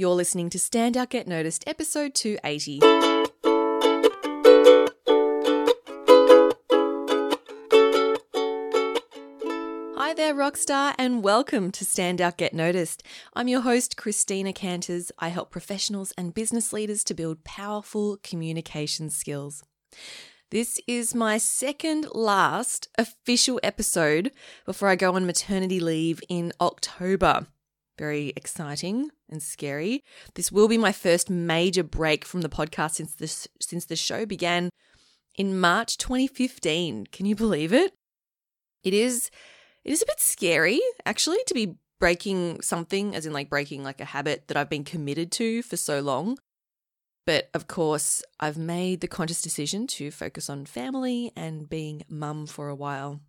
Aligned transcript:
You're 0.00 0.14
listening 0.14 0.48
to 0.48 0.58
Stand 0.58 0.96
Out 0.96 1.10
Get 1.10 1.28
Noticed, 1.28 1.62
episode 1.66 2.14
280. 2.14 2.80
Hi 9.94 10.14
there, 10.14 10.34
Rockstar, 10.34 10.94
and 10.96 11.22
welcome 11.22 11.70
to 11.72 11.84
Stand 11.84 12.22
Out 12.22 12.38
Get 12.38 12.54
Noticed. 12.54 13.02
I'm 13.34 13.46
your 13.46 13.60
host, 13.60 13.98
Christina 13.98 14.54
Canters. 14.54 15.12
I 15.18 15.28
help 15.28 15.50
professionals 15.50 16.14
and 16.16 16.32
business 16.32 16.72
leaders 16.72 17.04
to 17.04 17.12
build 17.12 17.44
powerful 17.44 18.16
communication 18.22 19.10
skills. 19.10 19.62
This 20.50 20.80
is 20.86 21.14
my 21.14 21.36
second 21.36 22.06
last 22.14 22.88
official 22.96 23.60
episode 23.62 24.30
before 24.64 24.88
I 24.88 24.96
go 24.96 25.14
on 25.14 25.26
maternity 25.26 25.78
leave 25.78 26.22
in 26.30 26.54
October. 26.58 27.48
Very 28.00 28.32
exciting 28.34 29.10
and 29.28 29.42
scary. 29.42 30.02
This 30.34 30.50
will 30.50 30.68
be 30.68 30.78
my 30.78 30.90
first 30.90 31.28
major 31.28 31.82
break 31.82 32.24
from 32.24 32.40
the 32.40 32.48
podcast 32.48 32.92
since 32.92 33.14
this 33.14 33.46
since 33.60 33.84
the 33.84 33.94
show 33.94 34.24
began 34.24 34.70
in 35.36 35.60
March 35.60 35.98
2015. 35.98 37.08
Can 37.12 37.26
you 37.26 37.36
believe 37.36 37.74
it? 37.74 37.92
It 38.82 38.94
is 38.94 39.30
it 39.84 39.92
is 39.92 40.00
a 40.00 40.06
bit 40.06 40.18
scary 40.18 40.80
actually 41.04 41.44
to 41.46 41.52
be 41.52 41.74
breaking 41.98 42.62
something 42.62 43.14
as 43.14 43.26
in 43.26 43.34
like 43.34 43.50
breaking 43.50 43.84
like 43.84 44.00
a 44.00 44.06
habit 44.06 44.48
that 44.48 44.56
I've 44.56 44.70
been 44.70 44.84
committed 44.84 45.30
to 45.32 45.60
for 45.60 45.76
so 45.76 46.00
long. 46.00 46.38
But 47.26 47.50
of 47.52 47.66
course, 47.66 48.22
I've 48.40 48.56
made 48.56 49.02
the 49.02 49.08
conscious 49.08 49.42
decision 49.42 49.86
to 49.88 50.10
focus 50.10 50.48
on 50.48 50.64
family 50.64 51.32
and 51.36 51.68
being 51.68 52.04
mum 52.08 52.46
for 52.46 52.70
a 52.70 52.74
while. 52.74 53.20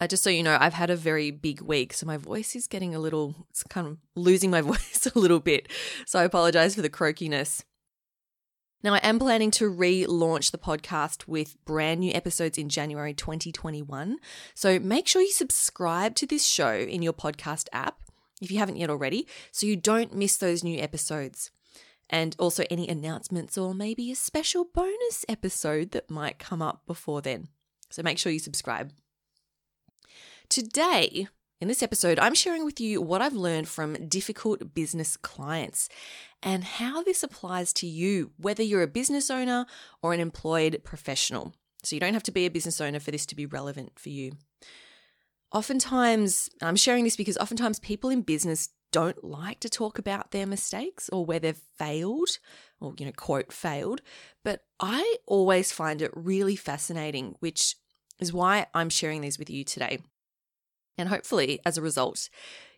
Uh, 0.00 0.06
just 0.06 0.22
so 0.22 0.30
you 0.30 0.42
know, 0.42 0.56
I've 0.58 0.74
had 0.74 0.88
a 0.88 0.96
very 0.96 1.30
big 1.30 1.60
week, 1.60 1.92
so 1.92 2.06
my 2.06 2.16
voice 2.16 2.56
is 2.56 2.66
getting 2.66 2.94
a 2.94 2.98
little, 2.98 3.34
it's 3.50 3.62
kind 3.64 3.86
of 3.86 3.98
losing 4.16 4.50
my 4.50 4.60
voice 4.72 5.06
a 5.14 5.18
little 5.18 5.40
bit. 5.40 5.68
So 6.06 6.18
I 6.18 6.24
apologize 6.24 6.74
for 6.74 6.82
the 6.82 6.90
croakiness. 6.90 7.64
Now, 8.82 8.94
I 8.94 9.00
am 9.02 9.18
planning 9.18 9.50
to 9.52 9.70
relaunch 9.70 10.52
the 10.52 10.58
podcast 10.58 11.28
with 11.28 11.62
brand 11.66 12.00
new 12.00 12.12
episodes 12.14 12.56
in 12.56 12.70
January 12.70 13.12
2021. 13.12 14.16
So 14.54 14.78
make 14.78 15.06
sure 15.06 15.20
you 15.20 15.32
subscribe 15.32 16.14
to 16.14 16.26
this 16.26 16.46
show 16.46 16.72
in 16.72 17.02
your 17.02 17.12
podcast 17.12 17.68
app 17.74 17.98
if 18.40 18.50
you 18.50 18.58
haven't 18.58 18.78
yet 18.78 18.88
already, 18.88 19.26
so 19.52 19.66
you 19.66 19.76
don't 19.76 20.14
miss 20.14 20.38
those 20.38 20.64
new 20.64 20.80
episodes 20.80 21.50
and 22.08 22.34
also 22.38 22.64
any 22.70 22.88
announcements 22.88 23.58
or 23.58 23.74
maybe 23.74 24.10
a 24.10 24.16
special 24.16 24.64
bonus 24.64 25.26
episode 25.28 25.90
that 25.90 26.10
might 26.10 26.38
come 26.38 26.62
up 26.62 26.86
before 26.86 27.20
then. 27.20 27.48
So 27.90 28.02
make 28.02 28.18
sure 28.18 28.32
you 28.32 28.38
subscribe. 28.38 28.92
Today, 30.50 31.28
in 31.60 31.68
this 31.68 31.80
episode, 31.80 32.18
I'm 32.18 32.34
sharing 32.34 32.64
with 32.64 32.80
you 32.80 33.00
what 33.00 33.22
I've 33.22 33.34
learned 33.34 33.68
from 33.68 34.08
difficult 34.08 34.74
business 34.74 35.16
clients 35.16 35.88
and 36.42 36.64
how 36.64 37.04
this 37.04 37.22
applies 37.22 37.72
to 37.74 37.86
you, 37.86 38.32
whether 38.36 38.60
you're 38.60 38.82
a 38.82 38.88
business 38.88 39.30
owner 39.30 39.64
or 40.02 40.12
an 40.12 40.18
employed 40.18 40.80
professional. 40.82 41.54
So 41.84 41.94
you 41.94 42.00
don't 42.00 42.14
have 42.14 42.24
to 42.24 42.32
be 42.32 42.46
a 42.46 42.50
business 42.50 42.80
owner 42.80 42.98
for 42.98 43.12
this 43.12 43.26
to 43.26 43.36
be 43.36 43.46
relevant 43.46 43.92
for 43.96 44.08
you. 44.08 44.32
Oftentimes, 45.52 46.50
I'm 46.60 46.74
sharing 46.74 47.04
this 47.04 47.16
because 47.16 47.38
oftentimes 47.38 47.78
people 47.78 48.10
in 48.10 48.22
business 48.22 48.70
don't 48.90 49.22
like 49.22 49.60
to 49.60 49.68
talk 49.68 50.00
about 50.00 50.32
their 50.32 50.48
mistakes 50.48 51.08
or 51.10 51.24
where 51.24 51.38
they've 51.38 51.62
failed 51.78 52.40
or, 52.80 52.92
you 52.98 53.06
know, 53.06 53.12
quote, 53.12 53.52
failed. 53.52 54.00
But 54.42 54.64
I 54.80 55.14
always 55.26 55.70
find 55.70 56.02
it 56.02 56.10
really 56.16 56.56
fascinating, 56.56 57.36
which 57.38 57.76
is 58.18 58.32
why 58.32 58.66
I'm 58.74 58.90
sharing 58.90 59.20
these 59.20 59.38
with 59.38 59.48
you 59.48 59.62
today. 59.62 60.00
And 61.00 61.08
hopefully, 61.08 61.60
as 61.64 61.78
a 61.78 61.82
result, 61.82 62.28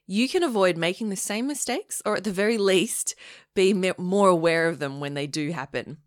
you 0.06 0.28
can 0.28 0.44
avoid 0.44 0.76
making 0.76 1.08
the 1.08 1.16
same 1.16 1.48
mistakes 1.48 2.00
or 2.06 2.16
at 2.16 2.22
the 2.22 2.30
very 2.30 2.56
least 2.56 3.16
be 3.54 3.74
more 3.98 4.28
aware 4.28 4.68
of 4.68 4.78
them 4.78 5.00
when 5.00 5.14
they 5.14 5.26
do 5.26 5.50
happen. 5.50 5.98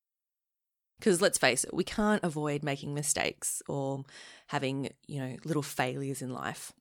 Because 0.97 1.21
let's 1.21 1.37
face 1.37 1.65
it, 1.65 1.73
we 1.73 1.83
can't 1.83 2.23
avoid 2.23 2.63
making 2.63 2.93
mistakes 2.93 3.61
or 3.67 4.05
having, 4.47 4.91
you 5.07 5.19
know, 5.19 5.35
little 5.43 5.61
failures 5.61 6.21
in 6.21 6.33
life. 6.33 6.71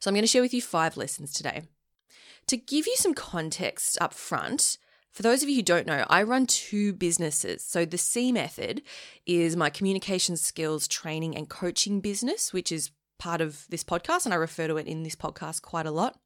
So 0.00 0.10
I'm 0.10 0.14
going 0.14 0.24
to 0.24 0.26
share 0.26 0.42
with 0.42 0.52
you 0.52 0.60
five 0.60 0.96
lessons 0.96 1.32
today. 1.32 1.62
To 2.48 2.56
give 2.56 2.88
you 2.88 2.96
some 2.96 3.14
context 3.14 3.96
up 4.00 4.14
front, 4.14 4.78
for 5.12 5.22
those 5.22 5.44
of 5.44 5.48
you 5.48 5.56
who 5.56 5.62
don't 5.62 5.86
know, 5.86 6.04
I 6.08 6.24
run 6.24 6.46
two 6.46 6.92
businesses. 6.92 7.62
So, 7.62 7.84
the 7.84 7.98
C 7.98 8.32
Method 8.32 8.82
is 9.26 9.54
my 9.56 9.70
communication 9.70 10.36
skills 10.36 10.88
training 10.88 11.36
and 11.36 11.48
coaching 11.48 12.00
business, 12.00 12.52
which 12.52 12.72
is 12.72 12.90
part 13.22 13.40
of 13.40 13.66
this 13.68 13.84
podcast, 13.84 14.24
and 14.24 14.34
I 14.34 14.36
refer 14.36 14.66
to 14.66 14.78
it 14.78 14.88
in 14.88 15.04
this 15.04 15.14
podcast 15.14 15.62
quite 15.62 15.86
a 15.86 15.92
lot, 15.92 16.18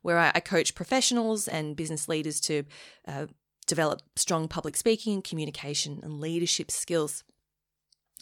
where 0.00 0.18
I, 0.18 0.32
I 0.34 0.40
coach 0.40 0.74
professionals 0.74 1.46
and 1.46 1.76
business 1.76 2.08
leaders 2.08 2.40
to 2.42 2.64
uh, 3.06 3.26
develop 3.66 4.00
strong 4.16 4.48
public 4.48 4.74
speaking, 4.74 5.20
communication, 5.20 6.00
and 6.02 6.20
leadership 6.20 6.70
skills. 6.70 7.22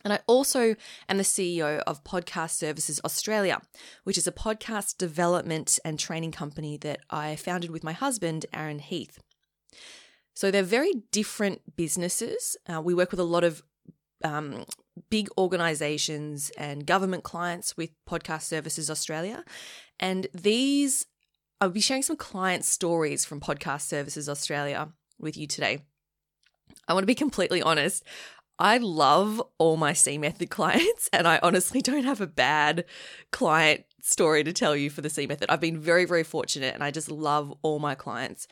And 0.03 0.13
I 0.13 0.19
also 0.27 0.75
am 1.09 1.19
the 1.19 1.23
CEO 1.23 1.79
of 1.87 2.03
Podcast 2.03 2.51
Services 2.51 3.01
Australia, 3.05 3.61
which 4.03 4.19
is 4.19 4.27
a 4.27 4.33
podcast 4.33 4.99
development 4.99 5.79
and 5.85 5.97
training 5.97 6.33
company 6.33 6.77
that 6.79 7.03
I 7.09 7.37
founded 7.37 7.71
with 7.71 7.85
my 7.85 7.93
husband, 7.93 8.45
Aaron 8.53 8.81
Heath. 8.81 9.21
So 10.35 10.51
they're 10.51 10.65
very 10.65 10.93
different 11.13 11.77
businesses. 11.77 12.57
Uh, 12.69 12.81
we 12.81 12.93
work 12.93 13.13
with 13.13 13.21
a 13.21 13.25
lot 13.25 13.45
of 13.45 13.63
um, 14.25 14.65
big 15.11 15.29
organizations 15.39 16.51
and 16.59 16.87
government 16.87 17.25
clients 17.25 17.77
with 17.77 17.91
Podcast 18.09 18.43
Services 18.43 18.91
Australia. 18.91 19.45
And 19.99 20.27
these, 20.33 21.07
I'll 21.61 21.71
be 21.71 21.81
sharing 21.81 22.03
some 22.03 22.17
client 22.17 22.65
stories 22.65 23.25
from 23.25 23.41
Podcast 23.41 23.83
Services 23.83 24.29
Australia 24.29 24.93
with 25.19 25.37
you 25.37 25.47
today. 25.47 25.81
I 26.89 26.93
want 26.93 27.03
to 27.03 27.09
be 27.09 27.15
completely 27.15 27.63
honest. 27.63 28.05
I 28.59 28.79
love 28.79 29.43
all 29.59 29.77
my 29.77 29.93
C 29.93 30.19
Method 30.19 30.51
clients, 30.51 31.09
and 31.13 31.29
I 31.29 31.39
honestly 31.43 31.81
don't 31.81 32.05
have 32.05 32.21
a 32.21 32.27
bad 32.27 32.85
client 33.33 33.85
story 34.03 34.45
to 34.45 34.53
tell 34.53 34.77
you 34.77 34.89
for 34.89 35.03
the 35.03 35.11
C 35.11 35.27
Method. 35.27 35.51
I've 35.51 35.61
been 35.61 35.79
very, 35.79 36.05
very 36.05 36.25
fortunate, 36.25 36.75
and 36.75 36.83
I 36.83 36.91
just 36.91 37.11
love 37.11 37.53
all 37.63 37.79
my 37.79 37.95
clients. 37.95 38.47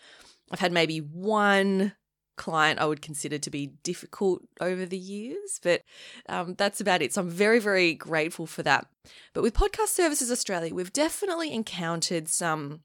I've 0.50 0.61
had 0.61 0.72
maybe 0.72 0.99
one 0.99 1.94
client 2.37 2.81
I 2.81 2.87
would 2.87 3.03
consider 3.03 3.39
to 3.39 3.50
be 3.50 3.69
difficult 3.83 4.43
over 4.61 4.87
the 4.87 4.99
years, 4.99 5.61
but 5.62 5.83
um, 6.28 6.55
that's 6.55 6.81
about 6.81 7.03
it. 7.03 7.12
So 7.12 7.22
I'm 7.22 7.28
very, 7.28 7.59
very 7.59 7.95
grateful 7.95 8.47
for 8.47 8.62
that. 8.62 8.87
But 9.33 9.43
with 9.43 9.55
Podcast 9.55 9.89
Services 9.89 10.31
Australia, 10.31 10.75
we've 10.75 10.93
definitely 10.93 11.53
encountered 11.53 12.28
some 12.28 12.81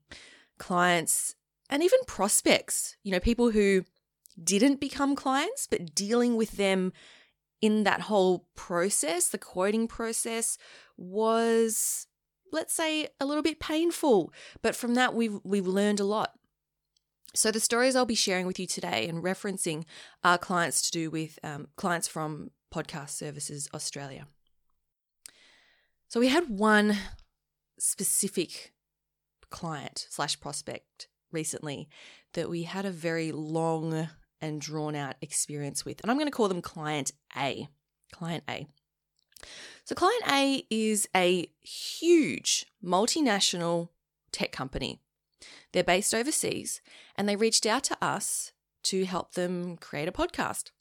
clients 0.58 1.36
and 1.70 1.84
even 1.84 2.00
prospects, 2.08 2.98
you 3.04 3.12
know, 3.12 3.20
people 3.20 3.52
who 3.52 3.86
didn't 4.42 4.80
become 4.80 5.16
clients, 5.16 5.68
but 5.68 5.94
dealing 5.94 6.36
with 6.36 6.52
them 6.52 6.94
in 7.62 7.84
that 7.84 8.02
whole 8.02 8.46
process, 8.56 9.28
the 9.30 9.38
quoting 9.38 9.88
process, 9.88 10.58
was 10.98 12.08
let's 12.52 12.74
say 12.74 13.08
a 13.20 13.26
little 13.26 13.44
bit 13.44 13.60
painful. 13.60 14.34
But 14.62 14.76
from 14.76 14.96
that 14.96 15.14
we've 15.14 15.40
we've 15.44 15.68
learned 15.68 16.00
a 16.00 16.06
lot. 16.06 16.39
So 17.36 17.52
the 17.52 17.60
stories 17.60 17.96
I'll 17.96 18.06
be 18.06 18.16
sharing 18.16 18.48
with 18.48 18.60
you 18.60 18.66
today 18.66 19.08
and 19.08 19.24
referencing 19.24 19.86
are 20.24 20.38
clients 20.38 20.82
to 20.84 20.92
do 20.92 21.12
with 21.12 21.38
um, 21.44 21.68
clients 21.76 22.08
from 22.08 22.52
Podcast 22.74 23.12
Services 23.12 23.70
Australia. 23.74 24.26
So 26.08 26.20
we 26.20 26.30
had 26.30 26.50
one 26.50 26.98
specific 27.78 28.74
client 29.50 30.08
slash 30.10 30.40
prospect 30.40 31.08
recently 31.32 31.88
that 32.34 32.50
we 32.50 32.64
had 32.64 32.86
a 32.86 32.92
very 32.92 33.32
long 33.32 34.10
and 34.42 34.62
drawn 34.62 34.96
out 34.96 35.16
experience 35.22 35.86
with. 35.86 36.02
And 36.02 36.10
I'm 36.10 36.18
going 36.18 36.28
to 36.28 36.36
call 36.36 36.48
them 36.48 36.62
client 36.62 37.12
A. 37.38 37.68
Client 38.12 38.44
A. 38.50 38.66
So, 39.86 39.96
client 39.96 40.24
A 40.28 40.64
is 40.70 41.08
a 41.16 41.50
huge 41.62 42.66
multinational 42.84 43.90
tech 44.32 44.52
company. 44.52 45.00
They're 45.72 45.84
based 45.84 46.14
overseas 46.14 46.82
and 47.16 47.28
they 47.28 47.36
reached 47.36 47.66
out 47.66 47.84
to 47.86 47.98
us 48.02 48.52
to 48.84 49.06
help 49.06 49.34
them 49.34 49.78
create 49.78 50.08
a 50.08 50.12
podcast. 50.12 50.72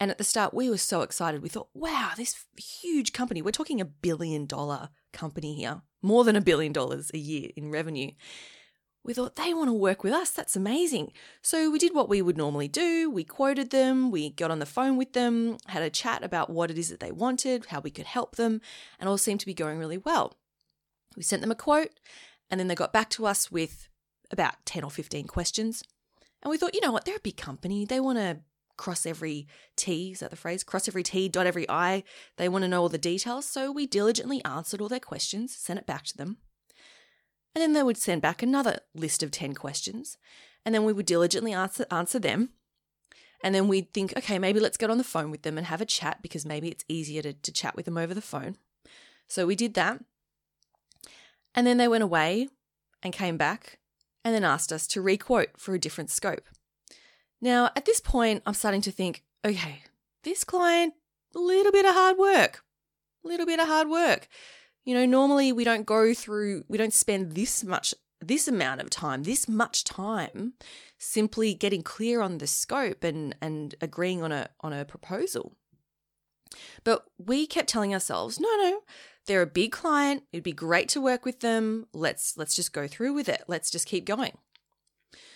And 0.00 0.10
at 0.10 0.18
the 0.18 0.24
start, 0.24 0.54
we 0.54 0.70
were 0.70 0.78
so 0.78 1.02
excited. 1.02 1.42
We 1.42 1.50
thought, 1.50 1.68
wow, 1.74 2.12
this 2.16 2.46
huge 2.56 3.12
company, 3.12 3.42
we're 3.42 3.50
talking 3.50 3.80
a 3.80 3.84
billion 3.84 4.46
dollar 4.46 4.88
company 5.12 5.54
here, 5.54 5.82
more 6.00 6.24
than 6.24 6.36
a 6.36 6.40
billion 6.40 6.72
dollars 6.72 7.10
a 7.12 7.18
year 7.18 7.50
in 7.54 7.70
revenue 7.70 8.12
we 9.02 9.14
thought 9.14 9.36
they 9.36 9.54
want 9.54 9.68
to 9.68 9.74
work 9.74 10.04
with 10.04 10.12
us. 10.12 10.30
That's 10.30 10.56
amazing. 10.56 11.12
So 11.42 11.70
we 11.70 11.78
did 11.78 11.94
what 11.94 12.08
we 12.08 12.20
would 12.20 12.36
normally 12.36 12.68
do. 12.68 13.10
We 13.10 13.24
quoted 13.24 13.70
them, 13.70 14.10
we 14.10 14.30
got 14.30 14.50
on 14.50 14.58
the 14.58 14.66
phone 14.66 14.96
with 14.96 15.14
them, 15.14 15.56
had 15.66 15.82
a 15.82 15.90
chat 15.90 16.22
about 16.22 16.50
what 16.50 16.70
it 16.70 16.78
is 16.78 16.90
that 16.90 17.00
they 17.00 17.12
wanted, 17.12 17.66
how 17.66 17.80
we 17.80 17.90
could 17.90 18.06
help 18.06 18.36
them, 18.36 18.60
and 18.98 19.08
all 19.08 19.18
seemed 19.18 19.40
to 19.40 19.46
be 19.46 19.54
going 19.54 19.78
really 19.78 19.98
well. 19.98 20.36
We 21.16 21.22
sent 21.22 21.40
them 21.40 21.50
a 21.50 21.56
quote, 21.56 21.98
and 22.50 22.60
then 22.60 22.68
they 22.68 22.74
got 22.74 22.92
back 22.92 23.08
to 23.10 23.26
us 23.26 23.50
with 23.50 23.88
about 24.30 24.54
10 24.66 24.84
or 24.84 24.90
15 24.90 25.26
questions. 25.26 25.82
And 26.42 26.50
we 26.50 26.56
thought, 26.56 26.74
you 26.74 26.80
know 26.80 26.92
what, 26.92 27.04
they're 27.04 27.16
a 27.16 27.20
big 27.20 27.36
company. 27.36 27.84
They 27.84 28.00
want 28.00 28.18
to 28.18 28.40
cross 28.76 29.04
every 29.04 29.46
T, 29.76 30.12
is 30.12 30.20
that 30.20 30.30
the 30.30 30.36
phrase? 30.36 30.64
Cross 30.64 30.88
every 30.88 31.02
T, 31.02 31.28
dot 31.28 31.46
every 31.46 31.68
I. 31.68 32.02
They 32.38 32.48
want 32.48 32.62
to 32.62 32.68
know 32.68 32.82
all 32.82 32.88
the 32.88 32.98
details. 32.98 33.44
So 33.44 33.70
we 33.70 33.86
diligently 33.86 34.42
answered 34.44 34.80
all 34.80 34.88
their 34.88 34.98
questions, 35.00 35.54
sent 35.54 35.78
it 35.78 35.86
back 35.86 36.04
to 36.04 36.16
them. 36.16 36.38
And 37.54 37.60
then 37.60 37.72
they 37.72 37.82
would 37.82 37.98
send 37.98 38.22
back 38.22 38.42
another 38.42 38.78
list 38.94 39.22
of 39.22 39.30
10 39.30 39.54
questions. 39.54 40.16
And 40.64 40.74
then 40.74 40.84
we 40.84 40.92
would 40.92 41.06
diligently 41.06 41.52
answer, 41.52 41.84
answer 41.90 42.18
them. 42.18 42.50
And 43.42 43.54
then 43.54 43.68
we'd 43.68 43.92
think, 43.92 44.16
okay, 44.16 44.38
maybe 44.38 44.60
let's 44.60 44.76
get 44.76 44.90
on 44.90 44.98
the 44.98 45.04
phone 45.04 45.30
with 45.30 45.42
them 45.42 45.58
and 45.58 45.66
have 45.66 45.80
a 45.80 45.86
chat 45.86 46.22
because 46.22 46.46
maybe 46.46 46.68
it's 46.68 46.84
easier 46.88 47.22
to, 47.22 47.32
to 47.32 47.52
chat 47.52 47.74
with 47.74 47.86
them 47.86 47.98
over 47.98 48.14
the 48.14 48.20
phone. 48.20 48.56
So 49.28 49.46
we 49.46 49.56
did 49.56 49.74
that. 49.74 50.02
And 51.54 51.66
then 51.66 51.78
they 51.78 51.88
went 51.88 52.04
away 52.04 52.48
and 53.02 53.12
came 53.12 53.36
back 53.36 53.78
and 54.24 54.34
then 54.34 54.44
asked 54.44 54.72
us 54.72 54.86
to 54.88 55.02
requote 55.02 55.50
for 55.56 55.74
a 55.74 55.78
different 55.78 56.10
scope. 56.10 56.48
Now, 57.40 57.70
at 57.74 57.84
this 57.86 58.00
point, 58.00 58.42
I'm 58.44 58.54
starting 58.54 58.82
to 58.82 58.92
think, 58.92 59.22
okay, 59.44 59.82
this 60.24 60.44
client, 60.44 60.94
a 61.34 61.38
little 61.38 61.72
bit 61.72 61.86
of 61.86 61.94
hard 61.94 62.18
work, 62.18 62.62
a 63.24 63.28
little 63.28 63.46
bit 63.46 63.60
of 63.60 63.68
hard 63.68 63.88
work. 63.88 64.28
You 64.84 64.94
know, 64.94 65.06
normally 65.06 65.52
we 65.52 65.64
don't 65.64 65.86
go 65.86 66.12
through, 66.12 66.64
we 66.68 66.76
don't 66.76 66.92
spend 66.92 67.32
this 67.32 67.64
much, 67.64 67.94
this 68.20 68.48
amount 68.48 68.80
of 68.80 68.90
time, 68.90 69.22
this 69.22 69.48
much 69.48 69.84
time 69.84 70.54
simply 70.98 71.54
getting 71.54 71.82
clear 71.82 72.20
on 72.20 72.38
the 72.38 72.46
scope 72.46 73.04
and, 73.04 73.34
and 73.40 73.74
agreeing 73.80 74.22
on 74.22 74.32
a, 74.32 74.48
on 74.60 74.72
a 74.72 74.84
proposal. 74.84 75.56
But 76.84 77.04
we 77.16 77.46
kept 77.46 77.68
telling 77.68 77.94
ourselves, 77.94 78.40
no, 78.40 78.48
no, 78.56 78.80
they're 79.30 79.42
a 79.42 79.46
big 79.46 79.70
client. 79.70 80.24
It'd 80.32 80.42
be 80.42 80.50
great 80.50 80.88
to 80.88 81.00
work 81.00 81.24
with 81.24 81.38
them. 81.38 81.86
Let's 81.94 82.36
let's 82.36 82.56
just 82.56 82.72
go 82.72 82.88
through 82.88 83.12
with 83.12 83.28
it. 83.28 83.44
Let's 83.46 83.70
just 83.70 83.86
keep 83.86 84.04
going. 84.04 84.36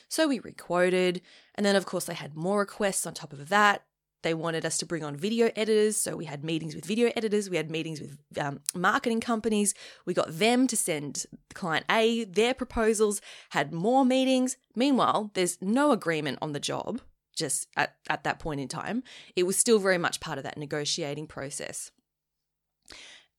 So 0.08 0.26
we 0.26 0.40
requoted, 0.40 1.22
and 1.54 1.64
then 1.64 1.76
of 1.76 1.86
course 1.86 2.06
they 2.06 2.14
had 2.14 2.34
more 2.34 2.58
requests 2.58 3.06
on 3.06 3.14
top 3.14 3.32
of 3.32 3.48
that. 3.50 3.84
They 4.24 4.34
wanted 4.34 4.66
us 4.66 4.78
to 4.78 4.86
bring 4.86 5.04
on 5.04 5.16
video 5.16 5.52
editors, 5.54 5.96
so 5.96 6.16
we 6.16 6.24
had 6.24 6.42
meetings 6.42 6.74
with 6.74 6.84
video 6.84 7.12
editors. 7.14 7.48
We 7.48 7.56
had 7.56 7.70
meetings 7.70 8.00
with 8.00 8.18
um, 8.36 8.62
marketing 8.74 9.20
companies. 9.20 9.74
We 10.06 10.12
got 10.12 10.38
them 10.38 10.66
to 10.66 10.76
send 10.76 11.26
client 11.54 11.86
A 11.88 12.24
their 12.24 12.52
proposals. 12.52 13.20
Had 13.50 13.72
more 13.72 14.04
meetings. 14.04 14.56
Meanwhile, 14.74 15.30
there's 15.34 15.62
no 15.62 15.92
agreement 15.92 16.38
on 16.42 16.52
the 16.52 16.58
job. 16.58 17.00
Just 17.36 17.68
at, 17.76 17.94
at 18.08 18.24
that 18.24 18.40
point 18.40 18.60
in 18.60 18.66
time, 18.66 19.04
it 19.36 19.44
was 19.44 19.56
still 19.56 19.78
very 19.78 19.98
much 19.98 20.18
part 20.18 20.38
of 20.38 20.44
that 20.44 20.58
negotiating 20.58 21.28
process. 21.28 21.92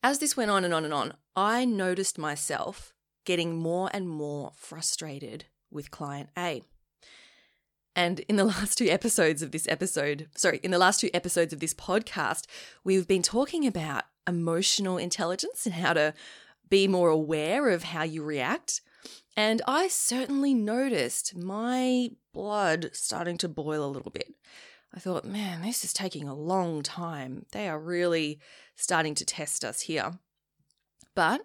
As 0.05 0.19
this 0.19 0.37
went 0.37 0.51
on 0.51 0.63
and 0.63 0.71
on 0.71 0.85
and 0.85 0.93
on, 0.93 1.13
I 1.35 1.65
noticed 1.65 2.19
myself 2.19 2.93
getting 3.25 3.55
more 3.55 3.89
and 3.91 4.07
more 4.07 4.51
frustrated 4.55 5.45
with 5.71 5.89
client 5.89 6.29
A. 6.37 6.61
And 7.95 8.19
in 8.19 8.35
the 8.35 8.43
last 8.53 8.77
two 8.77 8.85
episodes 8.87 9.41
of 9.41 9.49
this 9.49 9.67
episode, 9.67 10.27
sorry, 10.35 10.59
in 10.61 10.69
the 10.69 10.77
last 10.77 10.99
two 10.99 11.09
episodes 11.11 11.53
of 11.53 11.59
this 11.59 11.73
podcast, 11.73 12.45
we've 12.83 13.07
been 13.07 13.23
talking 13.23 13.65
about 13.65 14.03
emotional 14.27 14.99
intelligence 14.99 15.65
and 15.65 15.73
how 15.73 15.93
to 15.93 16.13
be 16.69 16.87
more 16.87 17.09
aware 17.09 17.71
of 17.71 17.85
how 17.85 18.03
you 18.03 18.23
react. 18.23 18.81
And 19.35 19.63
I 19.67 19.87
certainly 19.87 20.53
noticed 20.53 21.35
my 21.35 22.11
blood 22.31 22.91
starting 22.93 23.39
to 23.39 23.49
boil 23.49 23.83
a 23.83 23.89
little 23.89 24.11
bit. 24.11 24.35
I 24.95 24.99
thought, 24.99 25.25
man, 25.25 25.61
this 25.61 25.83
is 25.83 25.91
taking 25.91 26.27
a 26.27 26.33
long 26.33 26.81
time. 26.81 27.45
They 27.51 27.67
are 27.67 27.79
really 27.79 28.39
starting 28.75 29.13
to 29.15 29.25
test 29.25 29.65
us 29.65 29.81
here. 29.81 30.13
But 31.15 31.41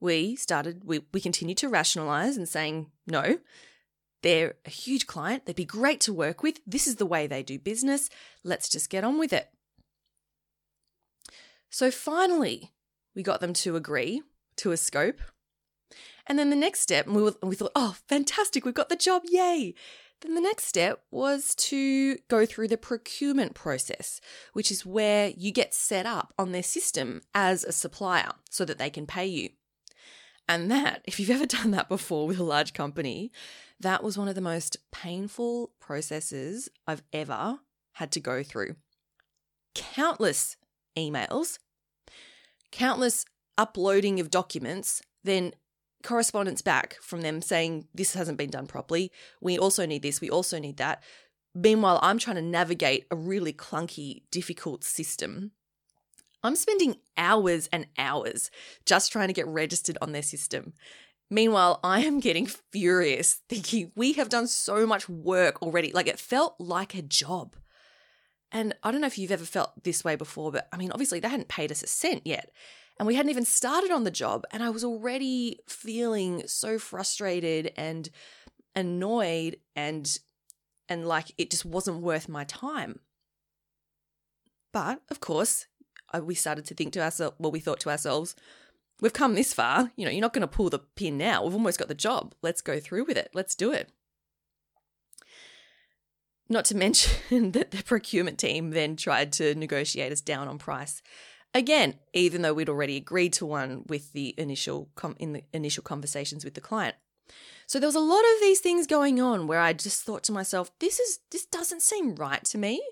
we 0.00 0.34
started, 0.34 0.82
we, 0.84 1.02
we 1.14 1.20
continued 1.20 1.58
to 1.58 1.68
rationalize 1.68 2.36
and 2.36 2.48
saying, 2.48 2.90
no, 3.06 3.38
they're 4.22 4.54
a 4.64 4.70
huge 4.70 5.06
client. 5.06 5.46
They'd 5.46 5.54
be 5.54 5.64
great 5.64 6.00
to 6.02 6.12
work 6.12 6.42
with. 6.42 6.58
This 6.66 6.88
is 6.88 6.96
the 6.96 7.06
way 7.06 7.26
they 7.26 7.44
do 7.44 7.58
business. 7.58 8.10
Let's 8.42 8.68
just 8.68 8.90
get 8.90 9.04
on 9.04 9.18
with 9.18 9.32
it. 9.32 9.48
So 11.70 11.92
finally, 11.92 12.72
we 13.14 13.22
got 13.22 13.40
them 13.40 13.52
to 13.54 13.76
agree 13.76 14.22
to 14.56 14.72
a 14.72 14.76
scope. 14.76 15.20
And 16.26 16.38
then 16.38 16.50
the 16.50 16.56
next 16.56 16.80
step, 16.80 17.06
we, 17.06 17.22
were, 17.22 17.34
we 17.42 17.54
thought, 17.54 17.72
oh, 17.76 17.94
fantastic, 18.08 18.64
we've 18.64 18.74
got 18.74 18.88
the 18.88 18.96
job, 18.96 19.22
yay. 19.26 19.74
Then 20.22 20.34
the 20.34 20.40
next 20.40 20.64
step 20.64 21.02
was 21.10 21.54
to 21.56 22.16
go 22.28 22.46
through 22.46 22.68
the 22.68 22.78
procurement 22.78 23.54
process, 23.54 24.20
which 24.54 24.70
is 24.70 24.86
where 24.86 25.32
you 25.36 25.52
get 25.52 25.74
set 25.74 26.06
up 26.06 26.32
on 26.38 26.52
their 26.52 26.62
system 26.62 27.22
as 27.34 27.64
a 27.64 27.72
supplier 27.72 28.30
so 28.50 28.64
that 28.64 28.78
they 28.78 28.90
can 28.90 29.06
pay 29.06 29.26
you. 29.26 29.50
And 30.48 30.70
that, 30.70 31.02
if 31.04 31.20
you've 31.20 31.30
ever 31.30 31.46
done 31.46 31.70
that 31.72 31.88
before 31.88 32.26
with 32.26 32.38
a 32.38 32.44
large 32.44 32.72
company, 32.72 33.30
that 33.78 34.02
was 34.02 34.16
one 34.16 34.28
of 34.28 34.34
the 34.34 34.40
most 34.40 34.78
painful 34.90 35.72
processes 35.80 36.68
I've 36.86 37.02
ever 37.12 37.60
had 37.92 38.10
to 38.12 38.20
go 38.20 38.42
through. 38.42 38.76
Countless 39.74 40.56
emails, 40.96 41.58
countless 42.72 43.26
uploading 43.58 44.18
of 44.20 44.30
documents, 44.30 45.02
then 45.24 45.52
correspondence 46.06 46.62
back 46.62 46.96
from 47.02 47.20
them 47.20 47.42
saying 47.42 47.88
this 47.92 48.14
hasn't 48.14 48.38
been 48.38 48.50
done 48.50 48.66
properly. 48.66 49.10
We 49.40 49.58
also 49.58 49.84
need 49.84 50.02
this, 50.02 50.20
we 50.20 50.30
also 50.30 50.58
need 50.58 50.76
that. 50.76 51.02
Meanwhile, 51.54 51.98
I'm 52.00 52.18
trying 52.18 52.36
to 52.36 52.42
navigate 52.42 53.06
a 53.10 53.16
really 53.16 53.52
clunky, 53.52 54.22
difficult 54.30 54.84
system. 54.84 55.50
I'm 56.42 56.54
spending 56.54 56.96
hours 57.16 57.68
and 57.72 57.86
hours 57.98 58.50
just 58.84 59.10
trying 59.10 59.28
to 59.28 59.34
get 59.34 59.48
registered 59.48 59.98
on 60.00 60.12
their 60.12 60.22
system. 60.22 60.74
Meanwhile, 61.28 61.80
I 61.84 62.00
am 62.00 62.20
getting 62.20 62.46
furious 62.46 63.40
thinking 63.48 63.90
we 63.96 64.12
have 64.12 64.28
done 64.28 64.46
so 64.46 64.86
much 64.86 65.08
work 65.08 65.60
already. 65.60 65.90
Like 65.92 66.06
it 66.06 66.20
felt 66.20 66.54
like 66.60 66.94
a 66.94 67.02
job. 67.02 67.56
And 68.52 68.74
I 68.84 68.92
don't 68.92 69.00
know 69.00 69.08
if 69.08 69.18
you've 69.18 69.32
ever 69.32 69.44
felt 69.44 69.82
this 69.82 70.04
way 70.04 70.14
before, 70.14 70.52
but 70.52 70.68
I 70.72 70.76
mean, 70.76 70.92
obviously 70.92 71.18
they 71.18 71.28
hadn't 71.28 71.48
paid 71.48 71.72
us 71.72 71.82
a 71.82 71.88
cent 71.88 72.22
yet 72.24 72.52
and 72.98 73.06
we 73.06 73.14
hadn't 73.14 73.30
even 73.30 73.44
started 73.44 73.90
on 73.90 74.04
the 74.04 74.10
job 74.10 74.44
and 74.50 74.62
i 74.62 74.70
was 74.70 74.84
already 74.84 75.58
feeling 75.66 76.42
so 76.46 76.78
frustrated 76.78 77.72
and 77.76 78.10
annoyed 78.76 79.56
and 79.74 80.18
and 80.88 81.08
like 81.08 81.32
it 81.38 81.50
just 81.50 81.64
wasn't 81.64 82.02
worth 82.02 82.28
my 82.28 82.44
time. 82.44 83.00
But 84.72 85.00
of 85.10 85.18
course 85.18 85.66
we 86.22 86.34
started 86.34 86.64
to 86.66 86.74
think 86.74 86.92
to 86.92 87.02
ourselves 87.02 87.34
well 87.38 87.50
we 87.50 87.58
thought 87.58 87.80
to 87.80 87.90
ourselves 87.90 88.36
we've 89.00 89.12
come 89.12 89.34
this 89.34 89.52
far 89.52 89.90
you 89.96 90.04
know 90.04 90.10
you're 90.10 90.22
not 90.22 90.32
going 90.32 90.42
to 90.42 90.46
pull 90.46 90.70
the 90.70 90.78
pin 90.78 91.16
now. 91.18 91.42
We've 91.42 91.54
almost 91.54 91.78
got 91.78 91.88
the 91.88 91.94
job. 91.94 92.34
Let's 92.42 92.60
go 92.60 92.78
through 92.78 93.06
with 93.06 93.16
it. 93.16 93.30
Let's 93.34 93.54
do 93.54 93.72
it. 93.72 93.90
Not 96.48 96.66
to 96.66 96.76
mention 96.76 97.50
that 97.52 97.70
the 97.70 97.82
procurement 97.82 98.38
team 98.38 98.70
then 98.70 98.96
tried 98.96 99.32
to 99.34 99.54
negotiate 99.54 100.12
us 100.12 100.20
down 100.20 100.46
on 100.46 100.58
price 100.58 101.02
Again, 101.56 101.94
even 102.12 102.42
though 102.42 102.52
we'd 102.52 102.68
already 102.68 102.98
agreed 102.98 103.32
to 103.34 103.46
one 103.46 103.84
with 103.86 104.12
the 104.12 104.34
initial 104.36 104.90
com- 104.94 105.16
in 105.18 105.32
the 105.32 105.42
initial 105.54 105.82
conversations 105.82 106.44
with 106.44 106.52
the 106.52 106.60
client. 106.60 106.96
So 107.66 107.80
there 107.80 107.88
was 107.88 107.94
a 107.94 108.00
lot 108.00 108.20
of 108.20 108.42
these 108.42 108.60
things 108.60 108.86
going 108.86 109.22
on 109.22 109.46
where 109.46 109.58
I 109.58 109.72
just 109.72 110.02
thought 110.02 110.22
to 110.24 110.32
myself, 110.32 110.70
this 110.80 111.00
is 111.00 111.20
this 111.30 111.46
doesn't 111.46 111.80
seem 111.80 112.14
right 112.14 112.44
to 112.44 112.58
me. 112.58 112.82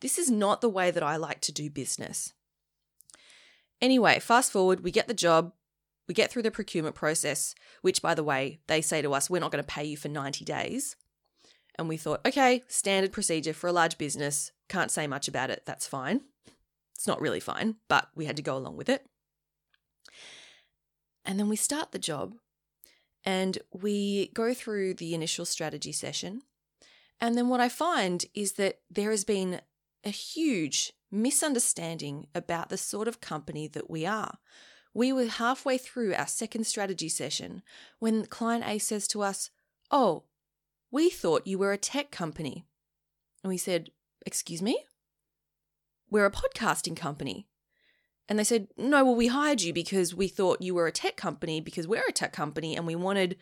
This 0.00 0.18
is 0.18 0.30
not 0.30 0.60
the 0.60 0.68
way 0.68 0.92
that 0.92 1.02
I 1.02 1.16
like 1.16 1.40
to 1.40 1.52
do 1.52 1.68
business. 1.68 2.32
Anyway, 3.80 4.20
fast 4.20 4.52
forward, 4.52 4.84
we 4.84 4.92
get 4.92 5.08
the 5.08 5.14
job, 5.14 5.52
we 6.06 6.14
get 6.14 6.30
through 6.30 6.42
the 6.42 6.52
procurement 6.52 6.94
process, 6.94 7.56
which 7.80 8.02
by 8.02 8.14
the 8.14 8.22
way, 8.22 8.60
they 8.68 8.80
say 8.80 9.02
to 9.02 9.12
us, 9.14 9.28
we're 9.28 9.40
not 9.40 9.50
going 9.50 9.64
to 9.64 9.66
pay 9.66 9.82
you 9.82 9.96
for 9.96 10.08
90 10.08 10.44
days. 10.44 10.94
And 11.76 11.88
we 11.88 11.96
thought, 11.96 12.24
okay, 12.24 12.62
standard 12.68 13.10
procedure 13.10 13.52
for 13.52 13.66
a 13.66 13.72
large 13.72 13.98
business, 13.98 14.52
can't 14.68 14.92
say 14.92 15.08
much 15.08 15.26
about 15.26 15.50
it, 15.50 15.64
that's 15.66 15.88
fine. 15.88 16.20
It's 17.02 17.08
not 17.08 17.20
really 17.20 17.40
fine, 17.40 17.74
but 17.88 18.10
we 18.14 18.26
had 18.26 18.36
to 18.36 18.42
go 18.42 18.56
along 18.56 18.76
with 18.76 18.88
it. 18.88 19.04
And 21.24 21.36
then 21.36 21.48
we 21.48 21.56
start 21.56 21.90
the 21.90 21.98
job 21.98 22.36
and 23.24 23.58
we 23.72 24.30
go 24.34 24.54
through 24.54 24.94
the 24.94 25.12
initial 25.12 25.44
strategy 25.44 25.90
session. 25.90 26.42
And 27.20 27.36
then 27.36 27.48
what 27.48 27.58
I 27.58 27.68
find 27.68 28.24
is 28.34 28.52
that 28.52 28.82
there 28.88 29.10
has 29.10 29.24
been 29.24 29.62
a 30.04 30.10
huge 30.10 30.92
misunderstanding 31.10 32.28
about 32.36 32.68
the 32.68 32.78
sort 32.78 33.08
of 33.08 33.20
company 33.20 33.66
that 33.66 33.90
we 33.90 34.06
are. 34.06 34.38
We 34.94 35.12
were 35.12 35.26
halfway 35.26 35.78
through 35.78 36.14
our 36.14 36.28
second 36.28 36.68
strategy 36.68 37.08
session 37.08 37.64
when 37.98 38.26
client 38.26 38.62
A 38.64 38.78
says 38.78 39.08
to 39.08 39.22
us, 39.22 39.50
Oh, 39.90 40.22
we 40.92 41.10
thought 41.10 41.48
you 41.48 41.58
were 41.58 41.72
a 41.72 41.78
tech 41.78 42.12
company. 42.12 42.64
And 43.42 43.48
we 43.48 43.58
said, 43.58 43.90
Excuse 44.24 44.62
me? 44.62 44.84
We're 46.12 46.26
a 46.26 46.30
podcasting 46.30 46.94
company. 46.94 47.48
And 48.28 48.38
they 48.38 48.44
said, 48.44 48.68
no, 48.76 49.04
well, 49.04 49.16
we 49.16 49.28
hired 49.28 49.62
you 49.62 49.72
because 49.72 50.14
we 50.14 50.28
thought 50.28 50.62
you 50.62 50.74
were 50.74 50.86
a 50.86 50.92
tech 50.92 51.16
company 51.16 51.60
because 51.60 51.88
we're 51.88 52.04
a 52.06 52.12
tech 52.12 52.32
company 52.32 52.76
and 52.76 52.86
we 52.86 52.94
wanted 52.94 53.36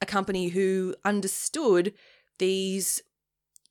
a 0.00 0.06
company 0.06 0.48
who 0.48 0.94
understood 1.04 1.92
these 2.38 3.02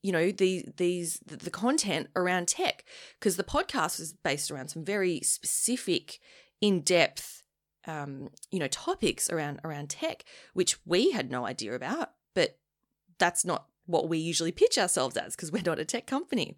you 0.03 0.11
know 0.11 0.29
the 0.31 0.63
these 0.77 1.19
the 1.25 1.49
content 1.49 2.07
around 2.15 2.47
tech 2.47 2.85
because 3.19 3.35
the 3.35 3.43
podcast 3.43 3.97
was 3.97 4.13
based 4.13 4.51
around 4.51 4.67
some 4.67 4.85
very 4.85 5.21
specific 5.21 6.19
in-depth 6.61 7.43
um, 7.87 8.29
you 8.51 8.59
know 8.59 8.67
topics 8.67 9.29
around 9.29 9.59
around 9.63 9.89
tech 9.89 10.23
which 10.53 10.77
we 10.85 11.11
had 11.11 11.31
no 11.31 11.45
idea 11.47 11.73
about 11.73 12.11
but 12.35 12.59
that's 13.17 13.43
not 13.43 13.67
what 13.85 14.07
we 14.07 14.17
usually 14.19 14.51
pitch 14.51 14.77
ourselves 14.77 15.17
as 15.17 15.35
because 15.35 15.51
we're 15.51 15.63
not 15.65 15.79
a 15.79 15.85
tech 15.85 16.05
company 16.05 16.57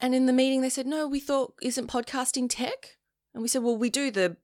and 0.00 0.14
in 0.14 0.26
the 0.26 0.32
meeting, 0.32 0.60
they 0.60 0.70
said, 0.70 0.86
no, 0.86 1.06
we 1.06 1.20
thought, 1.20 1.54
isn't 1.62 1.90
podcasting 1.90 2.48
tech? 2.48 2.96
And 3.34 3.42
we 3.42 3.48
said, 3.48 3.62
well, 3.62 3.76
we 3.76 3.90
do 3.90 4.10
the 4.10 4.36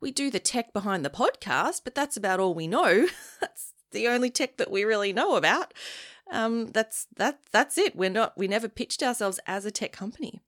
we 0.00 0.10
do 0.10 0.30
the 0.30 0.38
tech 0.38 0.72
behind 0.72 1.04
the 1.04 1.10
podcast, 1.10 1.80
but 1.82 1.94
that's 1.94 2.16
about 2.16 2.38
all 2.38 2.54
we 2.54 2.66
know. 2.66 3.06
that's 3.40 3.72
the 3.92 4.08
only 4.08 4.30
tech 4.30 4.58
that 4.58 4.70
we 4.70 4.84
really 4.84 5.12
know 5.12 5.36
about. 5.36 5.72
Um, 6.30 6.66
that's 6.72 7.06
that 7.16 7.40
that's 7.52 7.78
it. 7.78 7.96
We're 7.96 8.10
not 8.10 8.36
we 8.36 8.48
never 8.48 8.68
pitched 8.68 9.02
ourselves 9.02 9.40
as 9.46 9.64
a 9.64 9.70
tech 9.70 9.92
company. 9.92 10.42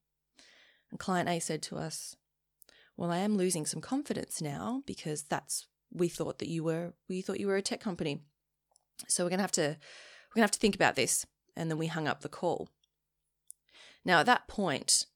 And 0.90 0.98
client 0.98 1.28
A 1.28 1.38
said 1.38 1.62
to 1.64 1.76
us, 1.76 2.16
Well, 2.96 3.10
I 3.10 3.18
am 3.18 3.36
losing 3.36 3.64
some 3.64 3.80
confidence 3.80 4.42
now 4.42 4.82
because 4.86 5.22
that's 5.22 5.66
we 5.90 6.08
thought 6.08 6.38
that 6.40 6.48
you 6.48 6.64
were 6.64 6.92
we 7.08 7.22
thought 7.22 7.40
you 7.40 7.46
were 7.46 7.56
a 7.56 7.62
tech 7.62 7.80
company. 7.80 8.20
So 9.06 9.24
we're 9.24 9.30
gonna 9.30 9.42
have 9.42 9.52
to 9.52 9.76
we're 10.30 10.34
gonna 10.34 10.44
have 10.44 10.50
to 10.52 10.58
think 10.58 10.74
about 10.74 10.96
this. 10.96 11.26
And 11.56 11.70
then 11.70 11.78
we 11.78 11.86
hung 11.86 12.06
up 12.06 12.20
the 12.20 12.28
call. 12.28 12.68
Now 14.04 14.20
at 14.20 14.26
that 14.26 14.48
point, 14.48 15.06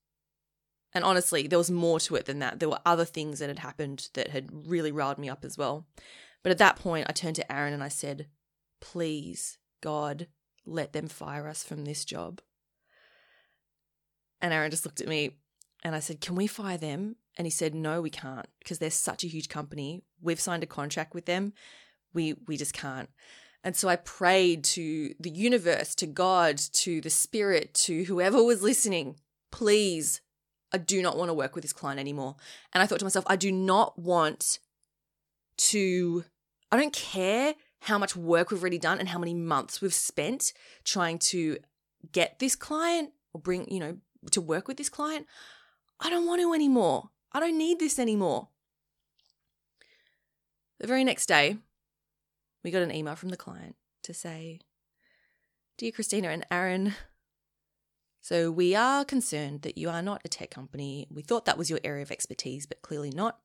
and 0.94 1.04
honestly, 1.04 1.46
there 1.46 1.58
was 1.58 1.70
more 1.70 2.00
to 2.00 2.16
it 2.16 2.26
than 2.26 2.38
that. 2.40 2.60
There 2.60 2.68
were 2.68 2.80
other 2.84 3.04
things 3.04 3.38
that 3.38 3.48
had 3.48 3.60
happened 3.60 4.08
that 4.14 4.28
had 4.28 4.50
really 4.68 4.92
riled 4.92 5.18
me 5.18 5.28
up 5.28 5.44
as 5.44 5.56
well. 5.56 5.86
But 6.42 6.52
at 6.52 6.58
that 6.58 6.76
point, 6.76 7.06
I 7.08 7.12
turned 7.12 7.36
to 7.36 7.52
Aaron 7.52 7.72
and 7.72 7.82
I 7.82 7.88
said, 7.88 8.26
Please, 8.80 9.58
God, 9.80 10.26
let 10.66 10.92
them 10.92 11.08
fire 11.08 11.48
us 11.48 11.64
from 11.64 11.84
this 11.84 12.04
job. 12.04 12.40
And 14.40 14.52
Aaron 14.52 14.70
just 14.70 14.84
looked 14.84 15.00
at 15.00 15.08
me 15.08 15.36
and 15.82 15.94
I 15.94 16.00
said, 16.00 16.20
Can 16.20 16.34
we 16.34 16.46
fire 16.46 16.76
them? 16.76 17.16
And 17.38 17.46
he 17.46 17.50
said, 17.50 17.74
No, 17.74 18.02
we 18.02 18.10
can't 18.10 18.48
because 18.58 18.78
they're 18.78 18.90
such 18.90 19.24
a 19.24 19.28
huge 19.28 19.48
company. 19.48 20.02
We've 20.20 20.40
signed 20.40 20.62
a 20.62 20.66
contract 20.66 21.14
with 21.14 21.26
them. 21.26 21.52
We, 22.12 22.34
we 22.46 22.56
just 22.56 22.74
can't. 22.74 23.08
And 23.64 23.76
so 23.76 23.88
I 23.88 23.96
prayed 23.96 24.64
to 24.64 25.14
the 25.20 25.30
universe, 25.30 25.94
to 25.96 26.06
God, 26.06 26.58
to 26.58 27.00
the 27.00 27.10
spirit, 27.10 27.74
to 27.74 28.04
whoever 28.04 28.42
was 28.42 28.62
listening, 28.62 29.16
please, 29.52 30.20
I 30.72 30.78
do 30.78 31.00
not 31.00 31.16
want 31.16 31.28
to 31.28 31.34
work 31.34 31.54
with 31.54 31.62
this 31.62 31.72
client 31.72 32.00
anymore. 32.00 32.36
And 32.72 32.82
I 32.82 32.86
thought 32.86 32.98
to 32.98 33.04
myself, 33.04 33.24
I 33.28 33.36
do 33.36 33.52
not 33.52 33.98
want 33.98 34.58
to, 35.58 36.24
I 36.72 36.76
don't 36.76 36.92
care 36.92 37.54
how 37.80 37.98
much 37.98 38.16
work 38.16 38.50
we've 38.50 38.60
already 38.60 38.78
done 38.78 38.98
and 38.98 39.08
how 39.08 39.18
many 39.18 39.34
months 39.34 39.80
we've 39.80 39.94
spent 39.94 40.52
trying 40.84 41.18
to 41.18 41.58
get 42.10 42.38
this 42.38 42.56
client 42.56 43.10
or 43.32 43.40
bring, 43.40 43.70
you 43.70 43.80
know, 43.80 43.98
to 44.30 44.40
work 44.40 44.66
with 44.66 44.76
this 44.76 44.88
client. 44.88 45.26
I 46.00 46.10
don't 46.10 46.26
want 46.26 46.40
to 46.40 46.52
anymore. 46.52 47.10
I 47.32 47.40
don't 47.40 47.58
need 47.58 47.78
this 47.78 47.98
anymore. 47.98 48.48
The 50.80 50.86
very 50.86 51.04
next 51.04 51.26
day, 51.26 51.58
we 52.62 52.70
got 52.70 52.82
an 52.82 52.94
email 52.94 53.16
from 53.16 53.30
the 53.30 53.36
client 53.36 53.76
to 54.04 54.14
say, 54.14 54.60
Dear 55.78 55.92
Christina 55.92 56.28
and 56.28 56.46
Aaron, 56.50 56.94
so 58.22 58.52
we 58.52 58.76
are 58.76 59.04
concerned 59.04 59.62
that 59.62 59.76
you 59.76 59.90
are 59.90 60.00
not 60.00 60.22
a 60.24 60.28
tech 60.28 60.50
company. 60.50 61.08
We 61.10 61.22
thought 61.22 61.44
that 61.46 61.58
was 61.58 61.68
your 61.68 61.80
area 61.82 62.02
of 62.02 62.12
expertise, 62.12 62.66
but 62.66 62.80
clearly 62.80 63.10
not. 63.10 63.38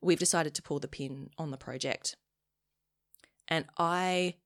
We've 0.00 0.20
decided 0.20 0.54
to 0.54 0.62
pull 0.62 0.78
the 0.78 0.86
pin 0.86 1.30
on 1.36 1.50
the 1.50 1.56
project. 1.56 2.14
And 3.48 3.64
I 3.76 4.36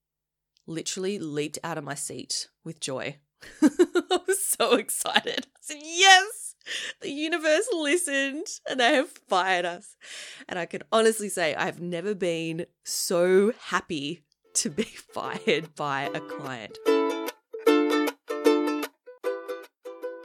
literally 0.65 1.19
leaped 1.19 1.59
out 1.63 1.77
of 1.77 1.83
my 1.83 1.93
seat 1.93 2.49
with 2.63 2.79
joy. 2.79 3.17
I 3.61 4.19
was 4.27 4.43
so 4.43 4.73
excited. 4.73 5.45
I 5.55 5.59
said, 5.61 5.77
Yes, 5.83 6.25
the 7.01 7.09
universe 7.09 7.67
listened 7.71 8.47
and 8.69 8.79
they 8.79 8.95
have 8.95 9.09
fired 9.27 9.65
us. 9.65 9.95
And 10.47 10.59
I 10.59 10.65
can 10.65 10.83
honestly 10.91 11.29
say 11.29 11.55
I've 11.55 11.81
never 11.81 12.15
been 12.15 12.65
so 12.83 13.53
happy 13.67 14.23
to 14.55 14.69
be 14.69 14.83
fired 15.13 15.75
by 15.75 16.09
a 16.13 16.19
client. 16.19 16.77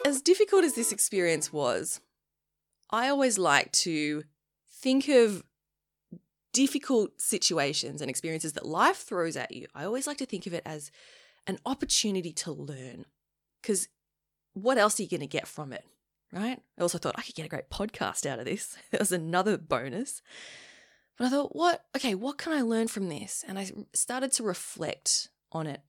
As 0.07 0.21
difficult 0.21 0.65
as 0.65 0.75
this 0.75 0.93
experience 0.93 1.53
was, 1.53 2.01
I 2.91 3.09
always 3.09 3.39
like 3.39 3.73
to 3.73 4.25
think 4.69 5.09
of 5.09 5.43
difficult 6.53 7.21
situations 7.21 8.01
and 8.01 8.09
experiences 8.09 8.53
that 8.53 8.65
life 8.65 8.99
throws 8.99 9.37
at 9.37 9.51
you, 9.51 9.67
I 9.75 9.85
always 9.85 10.07
like 10.07 10.19
to 10.19 10.27
think 10.27 10.47
of 10.47 10.55
it 10.55 10.63
as 10.65 10.91
an 11.47 11.59
opportunity 11.67 12.33
to 12.33 12.53
learn. 12.53 13.05
Because 13.61 13.89
what 14.55 14.79
else 14.79 14.99
are 14.99 15.03
you 15.03 15.09
going 15.09 15.21
to 15.21 15.27
get 15.27 15.49
from 15.49 15.73
it? 15.73 15.85
Right? 16.35 16.61
I 16.79 16.83
also 16.83 16.99
thought 16.99 17.15
I 17.17 17.23
could 17.23 17.37
get 17.37 17.47
a 17.47 17.49
great 17.49 17.71
podcast 17.71 18.27
out 18.27 18.41
of 18.41 18.45
this. 18.45 18.77
It 18.93 18.99
was 18.99 19.13
another 19.13 19.57
bonus. 19.57 20.21
But 21.17 21.27
I 21.27 21.31
thought, 21.31 21.55
what, 21.55 21.85
okay, 21.97 22.17
what 22.17 22.39
can 22.39 22.53
I 22.53 22.63
learn 22.63 22.89
from 22.89 23.09
this? 23.09 23.45
And 23.47 23.57
I 23.57 23.71
started 23.95 24.33
to 24.33 24.43
reflect 24.43 25.29
on 25.53 25.69
it. 25.69 25.81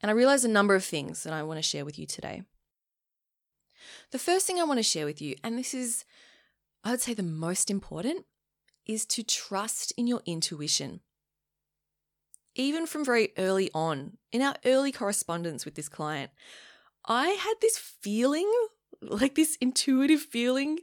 And 0.00 0.10
I 0.10 0.14
realized 0.14 0.44
a 0.44 0.48
number 0.48 0.74
of 0.74 0.84
things 0.84 1.22
that 1.22 1.32
I 1.32 1.44
want 1.44 1.58
to 1.58 1.62
share 1.62 1.84
with 1.84 1.98
you 1.98 2.06
today. 2.06 2.42
The 4.10 4.18
first 4.18 4.46
thing 4.46 4.58
I 4.58 4.64
want 4.64 4.78
to 4.78 4.82
share 4.84 5.06
with 5.06 5.22
you, 5.22 5.36
and 5.44 5.56
this 5.56 5.72
is, 5.72 6.04
I 6.82 6.90
would 6.90 7.00
say, 7.00 7.14
the 7.14 7.22
most 7.22 7.70
important, 7.70 8.24
is 8.86 9.06
to 9.06 9.22
trust 9.22 9.92
in 9.96 10.06
your 10.06 10.22
intuition. 10.26 11.00
Even 12.56 12.86
from 12.86 13.04
very 13.04 13.32
early 13.38 13.70
on, 13.72 14.16
in 14.32 14.42
our 14.42 14.56
early 14.64 14.90
correspondence 14.90 15.64
with 15.64 15.76
this 15.76 15.88
client, 15.88 16.32
I 17.06 17.28
had 17.28 17.54
this 17.60 17.78
feeling, 17.78 18.50
like 19.02 19.34
this 19.34 19.56
intuitive 19.60 20.20
feeling, 20.20 20.78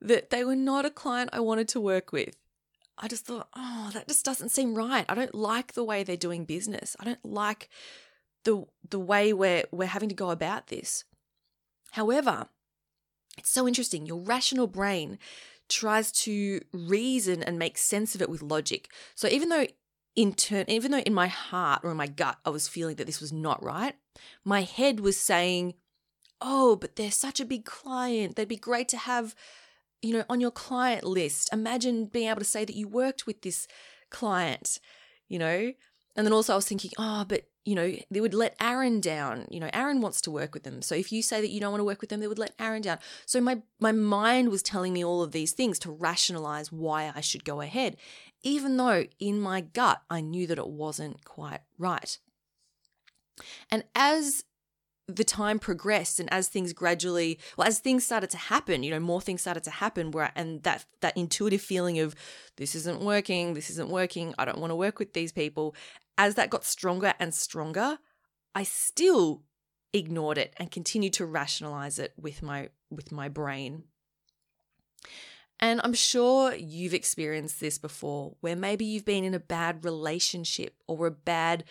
that 0.00 0.30
they 0.30 0.44
were 0.44 0.56
not 0.56 0.84
a 0.84 0.90
client 0.90 1.30
I 1.32 1.40
wanted 1.40 1.68
to 1.68 1.80
work 1.80 2.12
with. 2.12 2.36
I 2.98 3.08
just 3.08 3.26
thought, 3.26 3.48
oh, 3.54 3.90
that 3.92 4.08
just 4.08 4.24
doesn't 4.24 4.50
seem 4.50 4.74
right. 4.74 5.04
I 5.08 5.14
don't 5.14 5.34
like 5.34 5.74
the 5.74 5.84
way 5.84 6.02
they're 6.02 6.16
doing 6.16 6.44
business. 6.44 6.96
I 6.98 7.04
don't 7.04 7.24
like 7.24 7.68
the 8.44 8.64
the 8.88 9.00
way 9.00 9.32
we're 9.32 9.64
we're 9.70 9.86
having 9.86 10.08
to 10.08 10.14
go 10.14 10.30
about 10.30 10.68
this. 10.68 11.04
However, 11.92 12.48
it's 13.36 13.50
so 13.50 13.68
interesting. 13.68 14.06
Your 14.06 14.20
rational 14.20 14.66
brain 14.66 15.18
tries 15.68 16.12
to 16.12 16.60
reason 16.72 17.42
and 17.42 17.58
make 17.58 17.76
sense 17.76 18.14
of 18.14 18.22
it 18.22 18.30
with 18.30 18.40
logic. 18.40 18.88
So 19.14 19.28
even 19.28 19.48
though 19.48 19.66
in 20.14 20.32
turn, 20.32 20.64
even 20.68 20.92
though 20.92 20.98
in 20.98 21.12
my 21.12 21.26
heart 21.26 21.80
or 21.82 21.90
in 21.90 21.96
my 21.96 22.06
gut 22.06 22.38
I 22.44 22.50
was 22.50 22.68
feeling 22.68 22.96
that 22.96 23.06
this 23.06 23.20
was 23.20 23.32
not 23.32 23.62
right, 23.62 23.94
my 24.44 24.62
head 24.62 25.00
was 25.00 25.18
saying, 25.18 25.74
"Oh, 26.40 26.76
but 26.76 26.96
they're 26.96 27.10
such 27.10 27.40
a 27.40 27.44
big 27.44 27.64
client. 27.64 28.36
They'd 28.36 28.48
be 28.48 28.56
great 28.56 28.88
to 28.88 28.96
have, 28.96 29.34
you 30.02 30.12
know, 30.12 30.24
on 30.28 30.40
your 30.40 30.50
client 30.50 31.04
list. 31.04 31.48
Imagine 31.52 32.06
being 32.06 32.28
able 32.28 32.40
to 32.40 32.44
say 32.44 32.64
that 32.64 32.76
you 32.76 32.88
worked 32.88 33.26
with 33.26 33.42
this 33.42 33.66
client, 34.10 34.80
you 35.28 35.38
know." 35.38 35.72
And 36.16 36.26
then 36.26 36.32
also 36.32 36.54
I 36.54 36.56
was 36.56 36.66
thinking, 36.66 36.92
"Oh, 36.98 37.24
but 37.28 37.44
you 37.66 37.74
know, 37.74 37.92
they 38.12 38.20
would 38.20 38.32
let 38.32 38.54
Aaron 38.60 39.00
down. 39.00 39.44
You 39.50 39.58
know, 39.58 39.68
Aaron 39.72 40.00
wants 40.00 40.20
to 40.22 40.30
work 40.30 40.54
with 40.54 40.62
them. 40.62 40.82
So 40.82 40.94
if 40.94 41.10
you 41.10 41.20
say 41.20 41.40
that 41.40 41.50
you 41.50 41.58
don't 41.58 41.72
want 41.72 41.80
to 41.80 41.84
work 41.84 42.00
with 42.00 42.10
them, 42.10 42.20
they 42.20 42.28
would 42.28 42.38
let 42.38 42.54
Aaron 42.60 42.80
down. 42.80 42.98
So 43.26 43.40
my 43.40 43.60
my 43.80 43.90
mind 43.90 44.50
was 44.50 44.62
telling 44.62 44.92
me 44.92 45.04
all 45.04 45.20
of 45.20 45.32
these 45.32 45.52
things 45.52 45.80
to 45.80 45.90
rationalize 45.90 46.70
why 46.70 47.12
I 47.14 47.20
should 47.20 47.44
go 47.44 47.60
ahead, 47.60 47.96
even 48.42 48.76
though 48.76 49.06
in 49.18 49.40
my 49.40 49.62
gut 49.62 50.00
I 50.08 50.20
knew 50.20 50.46
that 50.46 50.58
it 50.58 50.68
wasn't 50.68 51.24
quite 51.24 51.60
right. 51.76 52.16
And 53.68 53.82
as 53.96 54.44
the 55.08 55.24
time 55.24 55.58
progressed 55.58 56.18
and 56.18 56.32
as 56.32 56.48
things 56.48 56.72
gradually 56.72 57.38
well 57.56 57.68
as 57.68 57.78
things 57.78 58.04
started 58.04 58.28
to 58.28 58.36
happen 58.36 58.82
you 58.82 58.90
know 58.90 58.98
more 58.98 59.20
things 59.20 59.40
started 59.40 59.62
to 59.62 59.70
happen 59.70 60.10
where 60.10 60.32
and 60.34 60.64
that 60.64 60.84
that 61.00 61.16
intuitive 61.16 61.60
feeling 61.60 62.00
of 62.00 62.14
this 62.56 62.74
isn't 62.74 63.00
working 63.00 63.54
this 63.54 63.70
isn't 63.70 63.88
working 63.88 64.34
i 64.36 64.44
don't 64.44 64.58
want 64.58 64.72
to 64.72 64.74
work 64.74 64.98
with 64.98 65.12
these 65.12 65.30
people 65.30 65.76
as 66.18 66.34
that 66.34 66.50
got 66.50 66.64
stronger 66.64 67.14
and 67.18 67.34
stronger, 67.34 67.98
I 68.54 68.62
still 68.62 69.42
ignored 69.92 70.38
it 70.38 70.54
and 70.56 70.70
continued 70.70 71.12
to 71.14 71.26
rationalize 71.26 71.98
it 71.98 72.12
with 72.16 72.42
my 72.42 72.70
with 72.90 73.12
my 73.12 73.28
brain. 73.28 73.84
And 75.58 75.80
I'm 75.82 75.94
sure 75.94 76.54
you've 76.54 76.94
experienced 76.94 77.60
this 77.60 77.78
before 77.78 78.36
where 78.40 78.56
maybe 78.56 78.84
you've 78.84 79.06
been 79.06 79.24
in 79.24 79.34
a 79.34 79.40
bad 79.40 79.84
relationship 79.84 80.74
or 80.86 81.06
a 81.06 81.10
bad 81.10 81.64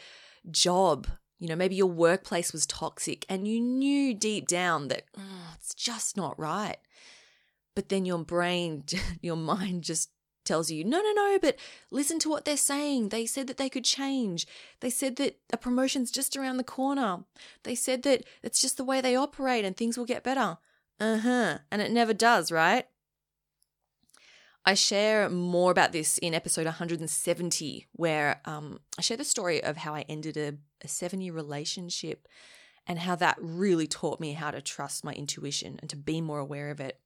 job. 0.50 1.08
You 1.40 1.50
know, 1.50 1.56
maybe 1.56 1.76
your 1.76 1.88
workplace 1.88 2.54
was 2.54 2.66
toxic 2.66 3.26
and 3.28 3.48
you 3.48 3.60
knew 3.60 4.14
deep 4.14 4.48
down 4.48 4.88
that 4.88 5.04
oh, 5.18 5.54
it's 5.56 5.74
just 5.74 6.16
not 6.16 6.40
right. 6.40 6.78
But 7.76 7.90
then 7.90 8.06
your 8.06 8.20
brain, 8.20 8.84
your 9.22 9.36
mind 9.36 9.84
just 9.84 10.10
tells 10.46 10.72
you, 10.72 10.84
no, 10.84 11.02
no, 11.02 11.12
no, 11.12 11.40
but 11.42 11.58
listen 11.92 12.20
to 12.20 12.30
what 12.30 12.46
they're 12.46 12.56
saying. 12.56 13.10
They 13.10 13.26
said 13.26 13.48
that 13.48 13.58
they 13.58 13.70
could 13.70 13.84
change. 13.84 14.48
They 14.80 14.90
said 14.90 15.18
that 15.18 15.40
a 15.52 15.58
promotion's 15.58 16.12
just 16.12 16.38
around 16.38 16.58
the 16.58 16.64
corner. 16.64 17.26
They 17.64 17.76
said 17.76 18.04
that 18.04 18.24
it's 18.44 18.62
just 18.62 18.78
the 18.78 18.84
way 18.84 19.02
they 19.02 19.16
operate 19.16 19.66
and 19.66 19.76
things 19.76 19.98
will 19.98 20.06
get 20.06 20.24
better. 20.24 20.58
Uh 21.00 21.18
huh. 21.18 21.58
And 21.72 21.82
it 21.82 21.92
never 21.92 22.14
does, 22.14 22.52
right? 22.52 22.86
I 24.66 24.74
share 24.74 25.30
more 25.30 25.70
about 25.70 25.92
this 25.92 26.18
in 26.18 26.34
episode 26.34 26.66
170, 26.66 27.88
where 27.92 28.42
um, 28.46 28.80
I 28.98 29.02
share 29.02 29.18
the 29.18 29.24
story 29.24 29.64
of 29.64 29.78
how 29.78 29.94
I 29.94 30.06
ended 30.10 30.38
a, 30.38 30.54
a 30.84 30.88
seven 30.88 31.22
year 31.22 31.34
relationship 31.34 32.28
and 32.88 32.98
how 32.98 33.16
that 33.18 33.38
really 33.40 33.86
taught 33.86 34.20
me 34.20 34.34
how 34.34 34.50
to 34.50 34.62
trust 34.62 35.04
my 35.04 35.14
intuition 35.14 35.78
and 35.82 35.90
to 35.92 35.96
be 35.96 36.20
more 36.20 36.40
aware 36.40 36.72
of 36.72 36.80
it. 36.80 37.00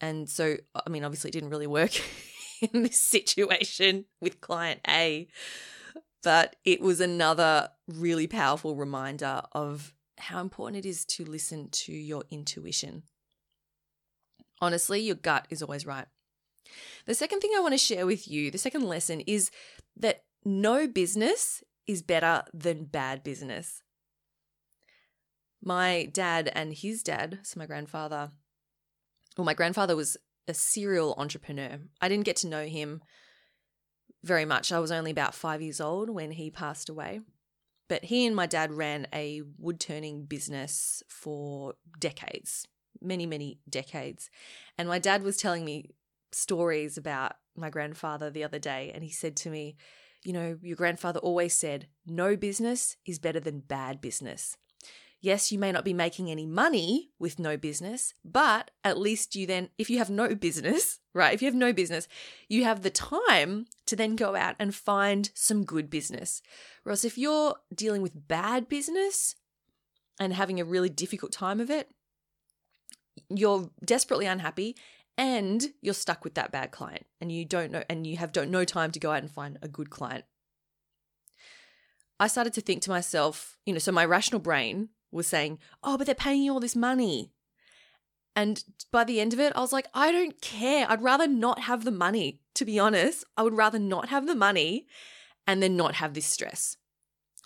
And 0.00 0.28
so, 0.28 0.56
I 0.74 0.88
mean, 0.88 1.04
obviously, 1.04 1.30
it 1.30 1.32
didn't 1.32 1.50
really 1.50 1.66
work 1.66 1.92
in 2.72 2.84
this 2.84 3.00
situation 3.00 4.04
with 4.20 4.40
client 4.40 4.80
A, 4.88 5.26
but 6.22 6.54
it 6.64 6.80
was 6.80 7.00
another 7.00 7.70
really 7.88 8.28
powerful 8.28 8.76
reminder 8.76 9.42
of 9.50 9.94
how 10.18 10.40
important 10.40 10.84
it 10.84 10.88
is 10.88 11.04
to 11.04 11.24
listen 11.24 11.70
to 11.70 11.92
your 11.92 12.22
intuition. 12.30 13.02
Honestly, 14.60 15.00
your 15.00 15.16
gut 15.16 15.46
is 15.50 15.60
always 15.60 15.84
right. 15.84 16.06
The 17.06 17.14
second 17.14 17.40
thing 17.40 17.52
I 17.56 17.60
want 17.60 17.74
to 17.74 17.78
share 17.78 18.06
with 18.06 18.28
you, 18.28 18.50
the 18.50 18.58
second 18.58 18.84
lesson 18.84 19.20
is 19.20 19.50
that 19.96 20.24
no 20.44 20.86
business 20.86 21.62
is 21.86 22.02
better 22.02 22.42
than 22.52 22.84
bad 22.84 23.22
business. 23.22 23.82
My 25.62 26.08
dad 26.12 26.50
and 26.54 26.72
his 26.72 27.02
dad, 27.02 27.40
so 27.42 27.58
my 27.58 27.66
grandfather, 27.66 28.30
well, 29.36 29.44
my 29.44 29.54
grandfather 29.54 29.96
was 29.96 30.16
a 30.48 30.54
serial 30.54 31.14
entrepreneur. 31.18 31.78
I 32.00 32.08
didn't 32.08 32.24
get 32.24 32.36
to 32.36 32.48
know 32.48 32.66
him 32.66 33.02
very 34.22 34.44
much. 34.44 34.72
I 34.72 34.78
was 34.78 34.92
only 34.92 35.10
about 35.10 35.34
five 35.34 35.62
years 35.62 35.80
old 35.80 36.10
when 36.10 36.32
he 36.32 36.50
passed 36.50 36.88
away. 36.88 37.20
But 37.88 38.04
he 38.04 38.26
and 38.26 38.34
my 38.34 38.46
dad 38.46 38.72
ran 38.72 39.06
a 39.12 39.42
wood 39.58 39.78
turning 39.78 40.24
business 40.24 41.02
for 41.08 41.74
decades, 41.98 42.66
many, 43.00 43.26
many 43.26 43.60
decades. 43.68 44.28
And 44.76 44.88
my 44.88 44.98
dad 44.98 45.22
was 45.22 45.36
telling 45.36 45.64
me 45.64 45.90
stories 46.32 46.96
about 46.96 47.34
my 47.56 47.70
grandfather 47.70 48.30
the 48.30 48.44
other 48.44 48.58
day. 48.58 48.90
And 48.94 49.02
he 49.02 49.10
said 49.10 49.36
to 49.36 49.50
me, 49.50 49.76
You 50.24 50.32
know, 50.32 50.58
your 50.62 50.76
grandfather 50.76 51.20
always 51.20 51.54
said, 51.54 51.88
no 52.06 52.36
business 52.36 52.96
is 53.04 53.18
better 53.18 53.40
than 53.40 53.60
bad 53.60 54.00
business. 54.00 54.56
Yes, 55.20 55.50
you 55.50 55.58
may 55.58 55.72
not 55.72 55.84
be 55.84 55.94
making 55.94 56.30
any 56.30 56.46
money 56.46 57.10
with 57.18 57.38
no 57.38 57.56
business, 57.56 58.14
but 58.24 58.70
at 58.84 58.98
least 58.98 59.34
you 59.34 59.46
then, 59.46 59.70
if 59.78 59.88
you 59.88 59.98
have 59.98 60.10
no 60.10 60.34
business, 60.34 61.00
right? 61.14 61.32
If 61.32 61.42
you 61.42 61.46
have 61.46 61.54
no 61.54 61.72
business, 61.72 62.06
you 62.48 62.64
have 62.64 62.82
the 62.82 62.90
time 62.90 63.66
to 63.86 63.96
then 63.96 64.14
go 64.14 64.36
out 64.36 64.56
and 64.58 64.74
find 64.74 65.30
some 65.34 65.64
good 65.64 65.90
business. 65.90 66.42
Whereas 66.82 67.04
if 67.04 67.16
you're 67.16 67.56
dealing 67.74 68.02
with 68.02 68.28
bad 68.28 68.68
business 68.68 69.34
and 70.20 70.32
having 70.32 70.60
a 70.60 70.64
really 70.64 70.90
difficult 70.90 71.32
time 71.32 71.60
of 71.60 71.70
it, 71.70 71.90
you're 73.28 73.70
desperately 73.84 74.26
unhappy 74.26 74.76
and 75.18 75.72
you're 75.80 75.94
stuck 75.94 76.24
with 76.24 76.34
that 76.34 76.52
bad 76.52 76.70
client 76.70 77.06
and 77.20 77.32
you 77.32 77.44
don't 77.44 77.72
know 77.72 77.82
and 77.88 78.06
you 78.06 78.16
have 78.16 78.32
don't 78.32 78.50
no 78.50 78.64
time 78.64 78.90
to 78.92 79.00
go 79.00 79.12
out 79.12 79.22
and 79.22 79.30
find 79.30 79.58
a 79.62 79.68
good 79.68 79.90
client. 79.90 80.24
I 82.18 82.28
started 82.28 82.54
to 82.54 82.60
think 82.60 82.82
to 82.82 82.90
myself, 82.90 83.58
you 83.66 83.72
know, 83.72 83.78
so 83.78 83.92
my 83.92 84.04
rational 84.04 84.40
brain 84.40 84.90
was 85.10 85.26
saying, 85.26 85.58
"Oh, 85.82 85.98
but 85.98 86.06
they're 86.06 86.14
paying 86.14 86.42
you 86.42 86.52
all 86.52 86.60
this 86.60 86.76
money." 86.76 87.32
And 88.34 88.62
by 88.92 89.04
the 89.04 89.20
end 89.20 89.32
of 89.32 89.40
it, 89.40 89.54
I 89.56 89.60
was 89.60 89.72
like, 89.72 89.86
I 89.94 90.12
don't 90.12 90.40
care. 90.42 90.86
I'd 90.88 91.02
rather 91.02 91.26
not 91.26 91.60
have 91.60 91.84
the 91.84 91.90
money, 91.90 92.40
to 92.54 92.66
be 92.66 92.78
honest. 92.78 93.24
I 93.34 93.42
would 93.42 93.56
rather 93.56 93.78
not 93.78 94.10
have 94.10 94.26
the 94.26 94.34
money 94.34 94.86
and 95.46 95.62
then 95.62 95.74
not 95.74 95.94
have 95.94 96.12
this 96.12 96.26
stress. 96.26 96.76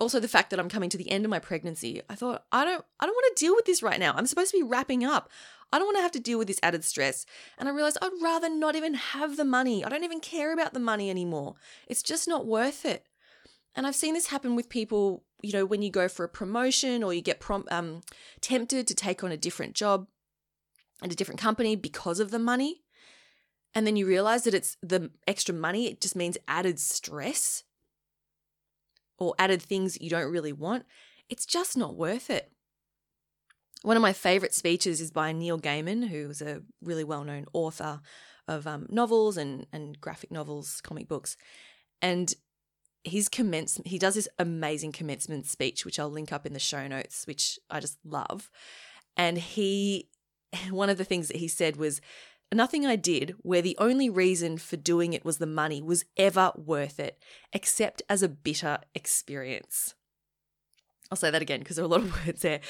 Also 0.00 0.18
the 0.18 0.28
fact 0.28 0.50
that 0.50 0.58
I'm 0.58 0.70
coming 0.70 0.90
to 0.90 0.96
the 0.96 1.10
end 1.10 1.24
of 1.24 1.30
my 1.30 1.38
pregnancy, 1.38 2.00
I 2.08 2.14
thought 2.14 2.44
I 2.50 2.64
don't 2.64 2.84
I 2.98 3.06
don't 3.06 3.14
want 3.14 3.36
to 3.36 3.44
deal 3.44 3.54
with 3.54 3.66
this 3.66 3.82
right 3.82 4.00
now. 4.00 4.14
I'm 4.16 4.26
supposed 4.26 4.50
to 4.50 4.58
be 4.58 4.62
wrapping 4.62 5.04
up. 5.04 5.30
I 5.72 5.78
don't 5.78 5.86
want 5.86 5.98
to 5.98 6.02
have 6.02 6.12
to 6.12 6.20
deal 6.20 6.38
with 6.38 6.48
this 6.48 6.58
added 6.62 6.84
stress. 6.84 7.26
And 7.58 7.68
I 7.68 7.72
realized 7.72 7.98
I'd 8.02 8.10
rather 8.20 8.48
not 8.48 8.74
even 8.74 8.94
have 8.94 9.36
the 9.36 9.44
money. 9.44 9.84
I 9.84 9.88
don't 9.88 10.04
even 10.04 10.20
care 10.20 10.52
about 10.52 10.74
the 10.74 10.80
money 10.80 11.10
anymore. 11.10 11.54
It's 11.86 12.02
just 12.02 12.26
not 12.26 12.46
worth 12.46 12.84
it. 12.84 13.06
And 13.76 13.86
I've 13.86 13.94
seen 13.94 14.14
this 14.14 14.28
happen 14.28 14.56
with 14.56 14.68
people, 14.68 15.22
you 15.42 15.52
know, 15.52 15.64
when 15.64 15.82
you 15.82 15.90
go 15.90 16.08
for 16.08 16.24
a 16.24 16.28
promotion 16.28 17.04
or 17.04 17.14
you 17.14 17.22
get 17.22 17.38
prom- 17.38 17.68
um, 17.70 18.00
tempted 18.40 18.88
to 18.88 18.94
take 18.94 19.22
on 19.22 19.30
a 19.30 19.36
different 19.36 19.74
job 19.74 20.08
at 21.02 21.12
a 21.12 21.16
different 21.16 21.40
company 21.40 21.76
because 21.76 22.18
of 22.18 22.32
the 22.32 22.38
money. 22.38 22.82
And 23.72 23.86
then 23.86 23.94
you 23.94 24.06
realize 24.06 24.42
that 24.44 24.54
it's 24.54 24.76
the 24.82 25.10
extra 25.28 25.54
money, 25.54 25.86
it 25.86 26.00
just 26.00 26.16
means 26.16 26.36
added 26.48 26.80
stress 26.80 27.62
or 29.20 29.34
added 29.38 29.62
things 29.62 30.00
you 30.00 30.10
don't 30.10 30.32
really 30.32 30.52
want. 30.52 30.86
It's 31.28 31.46
just 31.46 31.76
not 31.76 31.94
worth 31.94 32.30
it. 32.30 32.50
One 33.82 33.96
of 33.96 34.02
my 34.02 34.12
favorite 34.12 34.54
speeches 34.54 35.00
is 35.00 35.10
by 35.10 35.32
Neil 35.32 35.58
Gaiman, 35.58 36.08
who 36.08 36.28
is 36.30 36.42
a 36.42 36.62
really 36.82 37.04
well 37.04 37.24
known 37.24 37.46
author 37.52 38.00
of 38.48 38.66
um, 38.66 38.86
novels 38.90 39.36
and, 39.36 39.66
and 39.72 40.00
graphic 40.00 40.32
novels, 40.32 40.80
comic 40.80 41.06
books. 41.06 41.36
And 42.02 42.34
his 43.04 43.28
commence 43.28 43.80
he 43.86 43.98
does 43.98 44.14
this 44.14 44.28
amazing 44.38 44.92
commencement 44.92 45.46
speech 45.46 45.86
which 45.86 45.98
I'll 45.98 46.10
link 46.10 46.32
up 46.32 46.44
in 46.44 46.52
the 46.52 46.58
show 46.58 46.86
notes 46.86 47.26
which 47.26 47.58
I 47.70 47.80
just 47.80 47.98
love 48.04 48.50
and 49.16 49.38
he 49.38 50.10
one 50.70 50.90
of 50.90 50.98
the 50.98 51.04
things 51.04 51.28
that 51.28 51.38
he 51.38 51.48
said 51.48 51.76
was 51.76 52.00
nothing 52.56 52.86
I 52.86 52.96
did 52.96 53.34
where 53.42 53.62
the 53.62 53.76
only 53.78 54.10
reason 54.10 54.58
for 54.58 54.76
doing 54.76 55.12
it 55.12 55.24
was 55.24 55.38
the 55.38 55.46
money 55.46 55.80
was 55.82 56.04
ever 56.16 56.52
worth 56.56 56.98
it 56.98 57.22
except 57.52 58.02
as 58.08 58.22
a 58.22 58.28
bitter 58.28 58.78
experience 58.94 59.94
I'll 61.10 61.16
say 61.16 61.30
that 61.30 61.42
again 61.42 61.60
because 61.60 61.76
there 61.76 61.84
are 61.84 61.88
a 61.88 61.90
lot 61.90 62.02
of 62.02 62.26
words 62.26 62.42
there. 62.42 62.60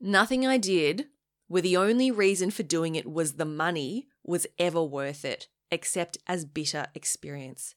Nothing 0.00 0.46
I 0.46 0.56
did 0.56 1.06
where 1.48 1.62
the 1.62 1.76
only 1.76 2.10
reason 2.10 2.50
for 2.50 2.62
doing 2.62 2.94
it 2.94 3.10
was 3.10 3.32
the 3.32 3.44
money 3.44 4.08
was 4.24 4.46
ever 4.58 4.82
worth 4.82 5.24
it, 5.24 5.48
except 5.70 6.16
as 6.26 6.44
bitter 6.44 6.86
experience. 6.94 7.74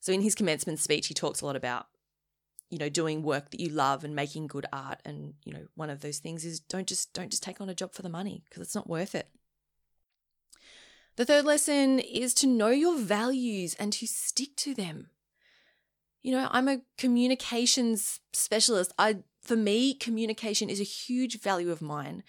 So 0.00 0.12
in 0.12 0.22
his 0.22 0.34
commencement 0.34 0.78
speech, 0.78 1.08
he 1.08 1.14
talks 1.14 1.40
a 1.40 1.46
lot 1.46 1.56
about, 1.56 1.86
you 2.70 2.78
know, 2.78 2.88
doing 2.88 3.22
work 3.22 3.50
that 3.50 3.60
you 3.60 3.68
love 3.68 4.04
and 4.04 4.14
making 4.14 4.46
good 4.46 4.66
art. 4.72 5.00
And, 5.04 5.34
you 5.44 5.52
know, 5.52 5.66
one 5.74 5.90
of 5.90 6.00
those 6.00 6.18
things 6.18 6.44
is 6.44 6.60
don't 6.60 6.86
just 6.86 7.12
don't 7.12 7.30
just 7.30 7.42
take 7.42 7.60
on 7.60 7.68
a 7.68 7.74
job 7.74 7.92
for 7.92 8.02
the 8.02 8.08
money 8.08 8.44
because 8.44 8.62
it's 8.62 8.74
not 8.74 8.88
worth 8.88 9.14
it. 9.14 9.28
The 11.16 11.24
third 11.24 11.44
lesson 11.44 12.00
is 12.00 12.34
to 12.34 12.46
know 12.46 12.70
your 12.70 12.98
values 12.98 13.74
and 13.74 13.92
to 13.94 14.06
stick 14.06 14.56
to 14.56 14.74
them. 14.74 15.10
You 16.22 16.32
know, 16.32 16.48
I'm 16.50 16.68
a 16.68 16.80
communications 16.98 18.20
specialist. 18.32 18.92
I 18.98 19.18
for 19.40 19.56
me, 19.56 19.94
communication 19.94 20.70
is 20.70 20.80
a 20.80 20.84
huge 20.84 21.40
value 21.40 21.70
of 21.70 21.82
mine. 21.82 22.22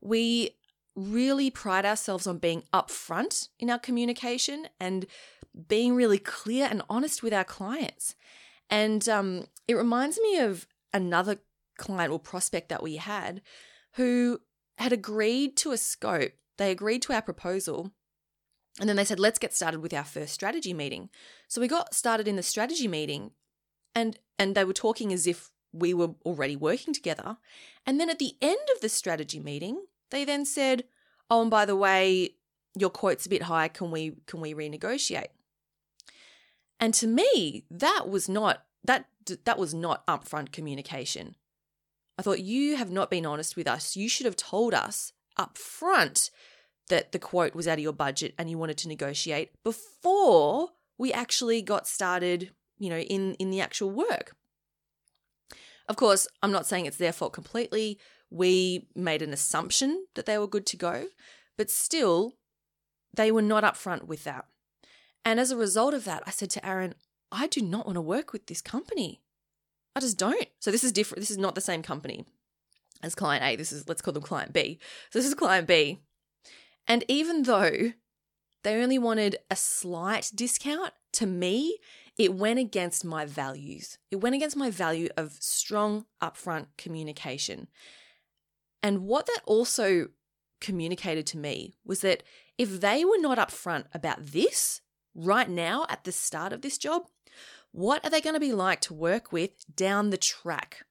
We 0.00 0.56
really 0.94 1.50
pride 1.50 1.84
ourselves 1.84 2.26
on 2.26 2.38
being 2.38 2.62
upfront 2.72 3.48
in 3.58 3.70
our 3.70 3.78
communication 3.78 4.68
and 4.78 5.06
being 5.68 5.94
really 5.94 6.18
clear 6.18 6.68
and 6.70 6.82
honest 6.88 7.22
with 7.22 7.34
our 7.34 7.44
clients. 7.44 8.14
And 8.68 9.08
um, 9.08 9.46
it 9.66 9.74
reminds 9.74 10.18
me 10.20 10.38
of 10.38 10.66
another 10.92 11.38
client 11.76 12.12
or 12.12 12.20
prospect 12.20 12.68
that 12.68 12.82
we 12.82 12.96
had 12.96 13.42
who 13.94 14.40
had 14.78 14.92
agreed 14.92 15.56
to 15.58 15.72
a 15.72 15.76
scope. 15.76 16.32
They 16.56 16.70
agreed 16.70 17.02
to 17.02 17.12
our 17.12 17.22
proposal. 17.22 17.90
And 18.78 18.88
then 18.88 18.96
they 18.96 19.04
said, 19.04 19.18
let's 19.18 19.38
get 19.38 19.54
started 19.54 19.80
with 19.80 19.92
our 19.92 20.04
first 20.04 20.32
strategy 20.32 20.72
meeting. 20.72 21.10
So 21.48 21.60
we 21.60 21.68
got 21.68 21.94
started 21.94 22.28
in 22.28 22.36
the 22.36 22.42
strategy 22.42 22.88
meeting 22.88 23.32
and 23.94 24.18
and 24.38 24.54
they 24.54 24.64
were 24.64 24.72
talking 24.72 25.12
as 25.12 25.26
if 25.26 25.50
we 25.72 25.94
were 25.94 26.10
already 26.24 26.56
working 26.56 26.94
together. 26.94 27.36
And 27.86 28.00
then 28.00 28.10
at 28.10 28.18
the 28.18 28.34
end 28.40 28.60
of 28.74 28.80
the 28.80 28.88
strategy 28.88 29.40
meeting, 29.40 29.84
they 30.10 30.24
then 30.24 30.44
said, 30.44 30.84
"Oh, 31.28 31.42
and 31.42 31.50
by 31.50 31.64
the 31.64 31.76
way, 31.76 32.36
your 32.76 32.90
quote's 32.90 33.26
a 33.26 33.30
bit 33.30 33.44
high. 33.44 33.68
Can 33.68 33.90
we 33.90 34.16
can 34.26 34.40
we 34.40 34.54
renegotiate?" 34.54 35.28
And 36.78 36.94
to 36.94 37.06
me, 37.06 37.64
that 37.70 38.08
was 38.08 38.28
not 38.28 38.64
that 38.84 39.06
that 39.44 39.58
was 39.58 39.74
not 39.74 40.06
upfront 40.06 40.52
communication. 40.52 41.36
I 42.18 42.22
thought 42.22 42.40
you 42.40 42.76
have 42.76 42.90
not 42.90 43.10
been 43.10 43.26
honest 43.26 43.56
with 43.56 43.66
us. 43.66 43.96
You 43.96 44.08
should 44.08 44.26
have 44.26 44.36
told 44.36 44.74
us 44.74 45.12
upfront 45.38 46.30
that 46.90 47.12
the 47.12 47.18
quote 47.18 47.54
was 47.54 47.66
out 47.66 47.78
of 47.78 47.82
your 47.82 47.92
budget 47.92 48.34
and 48.38 48.50
you 48.50 48.58
wanted 48.58 48.78
to 48.78 48.88
negotiate 48.88 49.50
before 49.64 50.68
we 50.98 51.12
actually 51.12 51.62
got 51.62 51.88
started, 51.88 52.52
you 52.78 52.90
know, 52.90 52.98
in 52.98 53.34
in 53.34 53.50
the 53.50 53.60
actual 53.60 53.90
work. 53.90 54.36
Of 55.88 55.96
course, 55.96 56.28
I'm 56.42 56.52
not 56.52 56.66
saying 56.66 56.86
it's 56.86 56.98
their 56.98 57.12
fault 57.12 57.32
completely. 57.32 57.98
We 58.30 58.86
made 58.94 59.22
an 59.22 59.32
assumption 59.32 60.06
that 60.14 60.26
they 60.26 60.38
were 60.38 60.46
good 60.46 60.66
to 60.66 60.76
go, 60.76 61.06
but 61.56 61.70
still, 61.70 62.34
they 63.12 63.32
were 63.32 63.42
not 63.42 63.64
upfront 63.64 64.04
with 64.04 64.22
that. 64.24 64.44
And 65.24 65.40
as 65.40 65.50
a 65.50 65.56
result 65.56 65.94
of 65.94 66.04
that, 66.04 66.22
I 66.26 66.30
said 66.30 66.50
to 66.50 66.64
Aaron, 66.64 66.94
I 67.32 67.46
do 67.46 67.60
not 67.60 67.86
want 67.86 67.96
to 67.96 68.02
work 68.02 68.32
with 68.32 68.46
this 68.46 68.60
company. 68.60 69.20
I 69.96 70.00
just 70.00 70.18
don't. 70.18 70.48
So 70.60 70.70
this 70.70 70.84
is 70.84 70.92
different. 70.92 71.20
This 71.20 71.30
is 71.30 71.38
not 71.38 71.54
the 71.54 71.60
same 71.60 71.82
company 71.82 72.24
as 73.02 73.14
client 73.14 73.44
A. 73.44 73.56
This 73.56 73.72
is, 73.72 73.88
let's 73.88 74.02
call 74.02 74.14
them 74.14 74.22
client 74.22 74.52
B. 74.52 74.78
So 75.10 75.18
this 75.18 75.26
is 75.26 75.34
client 75.34 75.66
B. 75.66 75.98
And 76.86 77.04
even 77.08 77.44
though 77.44 77.92
they 78.62 78.82
only 78.82 78.98
wanted 78.98 79.36
a 79.50 79.56
slight 79.56 80.30
discount, 80.34 80.92
to 81.12 81.26
me, 81.26 81.78
it 82.18 82.34
went 82.34 82.58
against 82.58 83.04
my 83.04 83.24
values. 83.24 83.98
It 84.10 84.16
went 84.16 84.34
against 84.34 84.56
my 84.56 84.70
value 84.70 85.08
of 85.16 85.38
strong, 85.40 86.06
upfront 86.22 86.66
communication. 86.76 87.68
And 88.82 89.06
what 89.06 89.26
that 89.26 89.40
also 89.46 90.08
communicated 90.60 91.26
to 91.28 91.38
me 91.38 91.74
was 91.84 92.00
that 92.02 92.22
if 92.58 92.80
they 92.80 93.04
were 93.04 93.18
not 93.18 93.38
upfront 93.38 93.84
about 93.94 94.18
this 94.26 94.82
right 95.14 95.48
now 95.48 95.86
at 95.88 96.04
the 96.04 96.12
start 96.12 96.52
of 96.52 96.62
this 96.62 96.78
job, 96.78 97.06
what 97.72 98.04
are 98.04 98.10
they 98.10 98.20
going 98.20 98.34
to 98.34 98.40
be 98.40 98.52
like 98.52 98.80
to 98.82 98.94
work 98.94 99.32
with 99.32 99.64
down 99.74 100.10
the 100.10 100.16
track? 100.16 100.84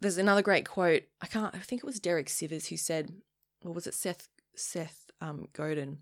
There's 0.00 0.18
another 0.18 0.42
great 0.42 0.66
quote. 0.66 1.02
I 1.20 1.26
can't. 1.26 1.54
I 1.54 1.58
think 1.58 1.82
it 1.82 1.86
was 1.86 2.00
Derek 2.00 2.28
Sivers 2.28 2.68
who 2.68 2.76
said, 2.76 3.12
or 3.64 3.72
was 3.72 3.86
it 3.86 3.94
Seth 3.94 4.28
Seth 4.54 5.10
um, 5.20 5.48
Godin? 5.52 5.98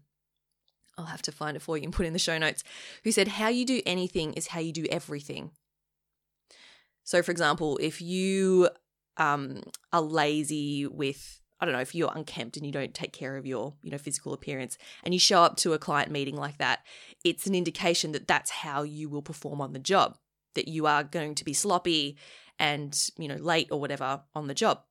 I'll 0.96 1.06
have 1.06 1.22
to 1.22 1.32
find 1.32 1.56
it 1.56 1.62
for 1.62 1.76
you 1.76 1.84
and 1.84 1.92
put 1.92 2.06
in 2.06 2.12
the 2.12 2.18
show 2.18 2.38
notes, 2.38 2.64
who 3.04 3.12
said, 3.12 3.28
How 3.28 3.48
you 3.48 3.64
do 3.64 3.80
anything 3.86 4.32
is 4.34 4.48
how 4.48 4.60
you 4.60 4.72
do 4.72 4.86
everything. 4.90 5.52
So, 7.04 7.22
for 7.22 7.30
example, 7.30 7.78
if 7.80 8.02
you 8.02 8.68
um, 9.16 9.62
are 9.92 10.02
lazy 10.02 10.86
with 10.86 11.40
I 11.60 11.64
don't 11.64 11.74
know 11.74 11.80
if 11.80 11.94
you're 11.94 12.12
unkempt 12.14 12.56
and 12.56 12.64
you 12.64 12.72
don't 12.72 12.94
take 12.94 13.12
care 13.12 13.36
of 13.36 13.44
your, 13.44 13.74
you 13.82 13.90
know, 13.90 13.98
physical 13.98 14.32
appearance 14.32 14.78
and 15.02 15.12
you 15.12 15.18
show 15.18 15.42
up 15.42 15.56
to 15.56 15.72
a 15.72 15.78
client 15.78 16.10
meeting 16.10 16.36
like 16.36 16.58
that, 16.58 16.80
it's 17.24 17.46
an 17.46 17.54
indication 17.54 18.12
that 18.12 18.28
that's 18.28 18.50
how 18.50 18.82
you 18.82 19.08
will 19.08 19.22
perform 19.22 19.60
on 19.60 19.72
the 19.72 19.80
job, 19.80 20.16
that 20.54 20.68
you 20.68 20.86
are 20.86 21.02
going 21.02 21.34
to 21.34 21.44
be 21.44 21.52
sloppy 21.52 22.16
and, 22.60 23.10
you 23.18 23.26
know, 23.26 23.36
late 23.36 23.68
or 23.72 23.80
whatever 23.80 24.22
on 24.34 24.46
the 24.46 24.54
job. 24.54 24.82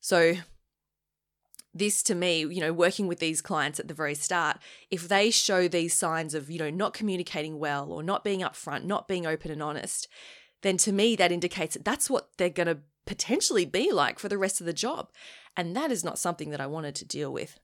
So 0.00 0.34
this 1.78 2.02
to 2.04 2.14
me, 2.14 2.40
you 2.40 2.60
know, 2.60 2.72
working 2.72 3.06
with 3.06 3.18
these 3.18 3.40
clients 3.40 3.78
at 3.80 3.88
the 3.88 3.94
very 3.94 4.14
start, 4.14 4.58
if 4.90 5.08
they 5.08 5.30
show 5.30 5.68
these 5.68 5.94
signs 5.94 6.34
of, 6.34 6.50
you 6.50 6.58
know, 6.58 6.70
not 6.70 6.94
communicating 6.94 7.58
well 7.58 7.90
or 7.92 8.02
not 8.02 8.24
being 8.24 8.40
upfront, 8.40 8.84
not 8.84 9.08
being 9.08 9.26
open 9.26 9.50
and 9.50 9.62
honest, 9.62 10.08
then 10.62 10.76
to 10.78 10.92
me 10.92 11.16
that 11.16 11.32
indicates 11.32 11.74
that 11.74 11.84
that's 11.84 12.10
what 12.10 12.30
they're 12.36 12.50
going 12.50 12.66
to 12.66 12.78
potentially 13.06 13.64
be 13.64 13.92
like 13.92 14.18
for 14.18 14.28
the 14.28 14.38
rest 14.38 14.60
of 14.60 14.66
the 14.66 14.72
job. 14.72 15.10
And 15.56 15.74
that 15.76 15.90
is 15.90 16.04
not 16.04 16.18
something 16.18 16.50
that 16.50 16.60
I 16.60 16.66
wanted 16.66 16.94
to 16.96 17.04
deal 17.04 17.32
with. 17.32 17.58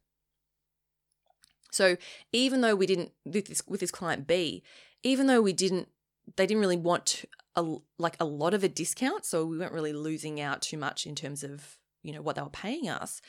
So 1.71 1.97
even 2.33 2.61
though 2.61 2.77
we 2.77 2.87
didn't 2.87 3.13
with 3.25 3.47
this 3.47 3.63
with 3.67 3.81
this 3.81 3.91
client 3.91 4.27
B, 4.27 4.63
even 5.03 5.27
though 5.27 5.41
we 5.41 5.53
didn't 5.53 5.89
they 6.37 6.47
didn't 6.47 6.61
really 6.61 6.77
want 6.77 7.25
a 7.57 7.77
like 7.99 8.17
a 8.21 8.25
lot 8.25 8.55
of 8.55 8.63
a 8.63 8.69
discount, 8.69 9.25
so 9.25 9.45
we 9.45 9.59
weren't 9.59 9.73
really 9.73 9.93
losing 9.93 10.41
out 10.41 10.63
too 10.63 10.77
much 10.77 11.07
in 11.07 11.15
terms 11.15 11.43
of, 11.43 11.79
you 12.03 12.13
know, 12.13 12.23
what 12.23 12.37
they 12.37 12.43
were 12.43 12.51
paying 12.51 12.89
us. 12.89 13.21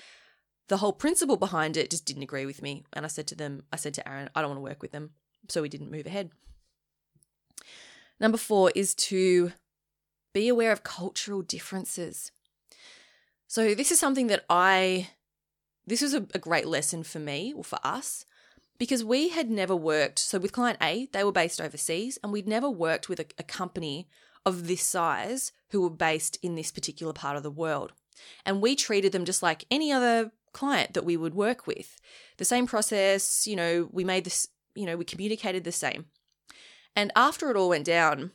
The 0.69 0.78
whole 0.78 0.93
principle 0.93 1.38
behind 1.38 1.78
it 1.78 1.89
just 1.89 2.06
didn't 2.06 2.23
agree 2.23 2.45
with 2.45 2.62
me. 2.62 2.84
And 2.93 3.06
I 3.06 3.10
said 3.10 3.28
to 3.28 3.36
them, 3.36 3.63
I 3.71 3.76
said 3.76 3.93
to 3.95 4.08
Aaron, 4.08 4.30
I 4.34 4.41
don't 4.41 4.49
want 4.49 4.58
to 4.58 4.69
work 4.69 4.82
with 4.82 4.91
them. 4.91 5.12
So 5.49 5.62
we 5.62 5.69
didn't 5.69 5.91
move 5.91 6.06
ahead. 6.06 6.32
Number 8.19 8.38
four 8.38 8.71
is 8.73 8.95
to 8.95 9.52
be 10.34 10.47
aware 10.47 10.71
of 10.71 10.84
cultural 10.84 11.41
differences. 11.41 12.32
So, 13.47 13.76
this 13.76 13.91
is 13.91 13.99
something 13.99 14.28
that 14.28 14.45
I, 14.49 15.10
this 15.86 16.02
was 16.02 16.13
a, 16.13 16.26
a 16.34 16.39
great 16.39 16.65
lesson 16.65 17.04
for 17.04 17.19
me 17.19 17.54
or 17.56 17.63
for 17.63 17.78
us 17.84 18.26
because 18.80 19.04
we 19.04 19.30
had 19.30 19.49
never 19.49 19.76
worked. 19.76 20.17
So, 20.19 20.39
with 20.39 20.54
client 20.54 20.80
A, 20.82 21.08
they 21.12 21.23
were 21.23 21.32
based 21.32 21.62
overseas, 21.62 22.17
and 22.23 22.32
we'd 22.32 22.47
never 22.47 22.69
worked 22.69 23.10
with 23.10 23.19
a, 23.19 23.26
a 23.38 23.43
company 23.43 24.08
of 24.45 24.67
this 24.67 24.84
size 24.84 25.52
who 25.69 25.82
were 25.82 25.89
based 25.89 26.38
in 26.41 26.56
this 26.56 26.71
particular 26.71 27.13
part 27.13 27.38
of 27.38 27.43
the 27.43 27.52
world. 27.52 27.93
And 28.45 28.62
we 28.62 28.76
treated 28.76 29.12
them 29.12 29.26
just 29.26 29.43
like 29.43 29.65
any 29.69 29.91
other 29.91 30.32
client 30.54 30.94
that 30.94 31.06
we 31.06 31.18
would 31.18 31.36
work 31.36 31.68
with. 31.68 32.00
The 32.38 32.46
same 32.46 32.68
process, 32.68 33.46
you 33.46 33.56
know, 33.56 33.89
we 33.92 34.04
made 34.04 34.24
this, 34.24 34.48
you 34.76 34.86
know, 34.86 34.96
we 34.96 35.06
communicated 35.06 35.63
the 35.63 35.72
same. 35.72 36.06
And 36.96 37.12
after 37.16 37.50
it 37.50 37.58
all 37.58 37.70
went 37.70 37.86
down, 37.86 38.32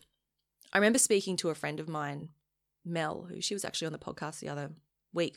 I 0.73 0.79
remember 0.79 0.99
speaking 0.99 1.37
to 1.39 1.51
a 1.51 1.55
friend 1.55 1.81
of 1.81 1.89
mine, 1.89 2.31
Mel, 2.85 3.29
who 3.31 3.41
she 3.41 3.55
was 3.55 3.65
actually 3.65 3.87
on 3.87 3.93
the 3.93 3.99
podcast 3.99 4.41
the 4.41 4.49
other 4.49 4.71
week. 5.13 5.37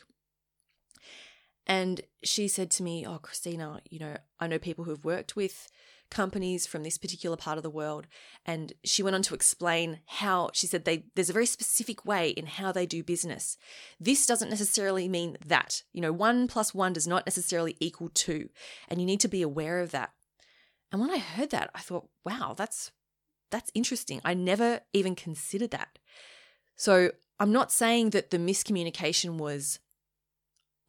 And 1.66 2.00
she 2.22 2.48
said 2.48 2.70
to 2.72 2.82
me, 2.82 3.06
Oh, 3.06 3.18
Christina, 3.18 3.80
you 3.88 4.00
know, 4.00 4.16
I 4.40 4.48
know 4.48 4.58
people 4.58 4.84
who've 4.84 5.04
worked 5.04 5.36
with 5.36 5.68
companies 6.12 6.66
from 6.66 6.82
this 6.82 6.98
particular 6.98 7.36
part 7.36 7.56
of 7.56 7.62
the 7.62 7.70
world. 7.70 8.06
And 8.46 8.72
she 8.84 9.02
went 9.02 9.16
on 9.16 9.22
to 9.22 9.34
explain 9.34 10.00
how 10.06 10.50
she 10.52 10.66
said 10.66 10.84
they 10.84 11.06
there's 11.14 11.30
a 11.30 11.32
very 11.32 11.46
specific 11.46 12.04
way 12.04 12.30
in 12.30 12.46
how 12.46 12.70
they 12.70 12.86
do 12.86 13.02
business. 13.02 13.56
This 13.98 14.26
doesn't 14.26 14.50
necessarily 14.50 15.08
mean 15.08 15.36
that. 15.44 15.82
You 15.92 16.00
know, 16.02 16.12
one 16.12 16.46
plus 16.46 16.74
one 16.74 16.92
does 16.92 17.06
not 17.06 17.26
necessarily 17.26 17.76
equal 17.80 18.10
two. 18.10 18.50
And 18.88 19.00
you 19.00 19.06
need 19.06 19.20
to 19.20 19.28
be 19.28 19.42
aware 19.42 19.80
of 19.80 19.90
that. 19.90 20.10
And 20.92 21.00
when 21.00 21.10
I 21.10 21.18
heard 21.18 21.50
that, 21.50 21.70
I 21.74 21.80
thought, 21.80 22.08
wow, 22.24 22.54
that's 22.56 22.92
that's 23.50 23.70
interesting. 23.74 24.20
I 24.24 24.34
never 24.34 24.80
even 24.92 25.14
considered 25.14 25.70
that. 25.72 25.98
So 26.76 27.10
I'm 27.38 27.52
not 27.52 27.72
saying 27.72 28.10
that 28.10 28.30
the 28.30 28.38
miscommunication 28.38 29.36
was 29.36 29.78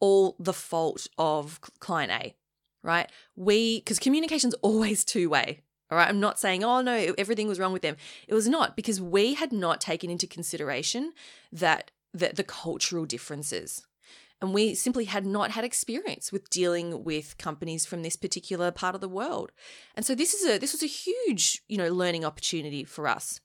all 0.00 0.36
the 0.38 0.52
fault 0.52 1.06
of 1.18 1.60
client 1.80 2.12
A, 2.12 2.34
right? 2.84 3.10
We, 3.34 3.80
because 3.80 3.98
communication's 3.98 4.54
always 4.54 5.04
two 5.04 5.28
way. 5.28 5.62
All 5.90 5.98
right. 5.98 6.08
I'm 6.08 6.20
not 6.20 6.38
saying, 6.38 6.62
oh 6.62 6.80
no, 6.80 7.14
everything 7.18 7.48
was 7.48 7.58
wrong 7.58 7.72
with 7.72 7.82
them. 7.82 7.96
It 8.28 8.34
was 8.34 8.48
not 8.48 8.76
because 8.76 9.00
we 9.00 9.34
had 9.34 9.52
not 9.52 9.80
taken 9.80 10.10
into 10.10 10.26
consideration 10.26 11.12
that, 11.52 11.90
that 12.12 12.36
the 12.36 12.44
cultural 12.44 13.04
differences 13.04 13.86
and 14.44 14.52
we 14.52 14.74
simply 14.74 15.06
had 15.06 15.24
not 15.24 15.52
had 15.52 15.64
experience 15.64 16.30
with 16.30 16.50
dealing 16.50 17.02
with 17.02 17.38
companies 17.38 17.86
from 17.86 18.02
this 18.02 18.14
particular 18.14 18.70
part 18.70 18.94
of 18.94 19.00
the 19.00 19.08
world. 19.08 19.52
And 19.94 20.04
so 20.04 20.14
this 20.14 20.34
is 20.34 20.46
a 20.46 20.58
this 20.58 20.72
was 20.72 20.82
a 20.82 20.86
huge, 20.86 21.62
you 21.66 21.78
know, 21.78 21.88
learning 21.88 22.26
opportunity 22.26 22.84
for 22.84 23.08
us. 23.08 23.40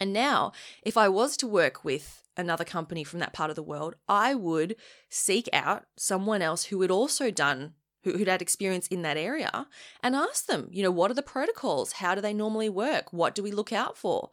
And 0.00 0.12
now, 0.12 0.52
if 0.82 0.96
I 0.96 1.08
was 1.08 1.36
to 1.38 1.46
work 1.48 1.84
with 1.84 2.22
another 2.36 2.64
company 2.64 3.02
from 3.02 3.18
that 3.18 3.32
part 3.32 3.50
of 3.50 3.56
the 3.56 3.62
world, 3.62 3.96
I 4.08 4.34
would 4.34 4.76
seek 5.08 5.48
out 5.52 5.86
someone 5.96 6.40
else 6.40 6.66
who 6.66 6.80
had 6.82 6.90
also 6.92 7.32
done 7.32 7.74
who, 8.02 8.12
who'd 8.12 8.28
had 8.28 8.42
experience 8.42 8.86
in 8.88 9.02
that 9.02 9.16
area 9.16 9.66
and 10.02 10.16
ask 10.16 10.46
them, 10.46 10.68
you 10.70 10.82
know, 10.82 10.90
what 10.90 11.10
are 11.10 11.14
the 11.14 11.22
protocols? 11.22 11.92
How 11.92 12.14
do 12.14 12.20
they 12.20 12.34
normally 12.34 12.68
work? 12.68 13.12
What 13.12 13.34
do 13.34 13.42
we 13.42 13.50
look 13.50 13.72
out 13.72 13.96
for? 13.96 14.30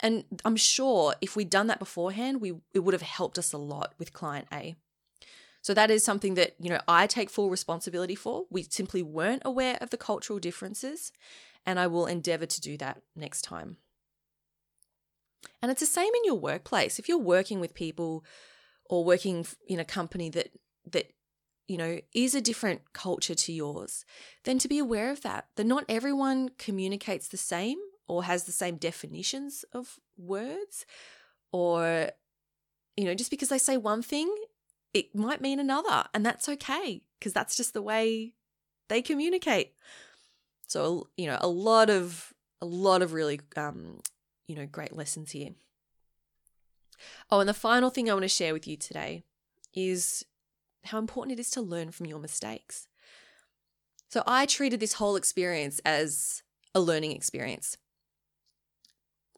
And 0.00 0.24
I'm 0.44 0.56
sure 0.56 1.14
if 1.20 1.36
we'd 1.36 1.50
done 1.50 1.68
that 1.68 1.78
beforehand, 1.78 2.40
we 2.40 2.54
it 2.72 2.80
would 2.80 2.94
have 2.94 3.02
helped 3.02 3.38
us 3.38 3.52
a 3.52 3.58
lot 3.58 3.94
with 3.98 4.12
client 4.12 4.48
A. 4.52 4.76
So 5.62 5.72
that 5.72 5.90
is 5.90 6.04
something 6.04 6.34
that, 6.34 6.56
you 6.60 6.68
know, 6.68 6.80
I 6.86 7.06
take 7.06 7.30
full 7.30 7.48
responsibility 7.48 8.14
for. 8.14 8.44
We 8.50 8.64
simply 8.64 9.02
weren't 9.02 9.40
aware 9.46 9.78
of 9.80 9.88
the 9.88 9.96
cultural 9.96 10.38
differences, 10.38 11.10
and 11.64 11.80
I 11.80 11.86
will 11.86 12.04
endeavor 12.04 12.44
to 12.44 12.60
do 12.60 12.76
that 12.76 13.00
next 13.16 13.42
time. 13.42 13.78
And 15.62 15.70
it's 15.70 15.80
the 15.80 15.86
same 15.86 16.12
in 16.14 16.24
your 16.24 16.34
workplace. 16.34 16.98
If 16.98 17.08
you're 17.08 17.16
working 17.16 17.60
with 17.60 17.72
people 17.72 18.26
or 18.84 19.04
working 19.04 19.46
in 19.66 19.80
a 19.80 19.86
company 19.86 20.28
that 20.30 20.50
that 20.92 21.13
you 21.66 21.76
know 21.76 22.00
is 22.14 22.34
a 22.34 22.40
different 22.40 22.92
culture 22.92 23.34
to 23.34 23.52
yours, 23.52 24.04
then 24.44 24.58
to 24.58 24.68
be 24.68 24.78
aware 24.78 25.10
of 25.10 25.22
that. 25.22 25.46
That 25.56 25.66
not 25.66 25.84
everyone 25.88 26.50
communicates 26.58 27.28
the 27.28 27.36
same 27.36 27.78
or 28.06 28.24
has 28.24 28.44
the 28.44 28.52
same 28.52 28.76
definitions 28.76 29.64
of 29.72 29.98
words 30.16 30.86
or 31.52 32.10
you 32.96 33.04
know 33.04 33.14
just 33.14 33.30
because 33.30 33.48
they 33.48 33.58
say 33.58 33.76
one 33.76 34.02
thing 34.02 34.32
it 34.92 35.14
might 35.14 35.40
mean 35.40 35.58
another 35.58 36.04
and 36.12 36.24
that's 36.24 36.48
okay 36.48 37.02
because 37.18 37.32
that's 37.32 37.56
just 37.56 37.74
the 37.74 37.82
way 37.82 38.34
they 38.88 39.02
communicate 39.02 39.72
so 40.66 41.08
you 41.16 41.26
know 41.26 41.38
a 41.40 41.48
lot 41.48 41.90
of 41.90 42.32
a 42.60 42.66
lot 42.66 43.02
of 43.02 43.12
really 43.12 43.40
um 43.56 44.00
you 44.46 44.54
know 44.54 44.66
great 44.66 44.94
lessons 44.94 45.32
here 45.32 45.50
oh 47.30 47.40
and 47.40 47.48
the 47.48 47.54
final 47.54 47.90
thing 47.90 48.08
i 48.08 48.12
want 48.12 48.22
to 48.22 48.28
share 48.28 48.52
with 48.52 48.66
you 48.66 48.76
today 48.76 49.22
is 49.74 50.24
how 50.86 50.98
important 50.98 51.38
it 51.38 51.40
is 51.40 51.50
to 51.50 51.60
learn 51.60 51.90
from 51.90 52.06
your 52.06 52.18
mistakes 52.18 52.88
so 54.08 54.22
i 54.26 54.46
treated 54.46 54.80
this 54.80 54.94
whole 54.94 55.16
experience 55.16 55.80
as 55.84 56.42
a 56.74 56.80
learning 56.80 57.12
experience 57.12 57.76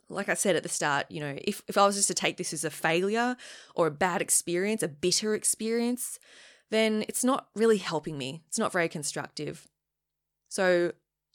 like 0.08 0.28
I 0.28 0.34
said 0.34 0.56
at 0.56 0.62
the 0.62 0.68
start, 0.68 1.06
you 1.10 1.20
know, 1.20 1.36
if, 1.42 1.62
if 1.68 1.76
I 1.76 1.84
was 1.84 1.96
just 1.96 2.08
to 2.08 2.14
take 2.14 2.36
this 2.36 2.52
as 2.52 2.64
a 2.64 2.70
failure 2.70 3.36
or 3.74 3.88
a 3.88 3.90
bad 3.90 4.22
experience, 4.22 4.82
a 4.82 4.88
bitter 4.88 5.34
experience, 5.34 6.18
then 6.70 7.04
it's 7.08 7.24
not 7.24 7.48
really 7.54 7.78
helping 7.78 8.18
me. 8.18 8.42
It's 8.48 8.58
not 8.58 8.72
very 8.72 8.88
constructive. 8.88 9.66
So 10.48 10.92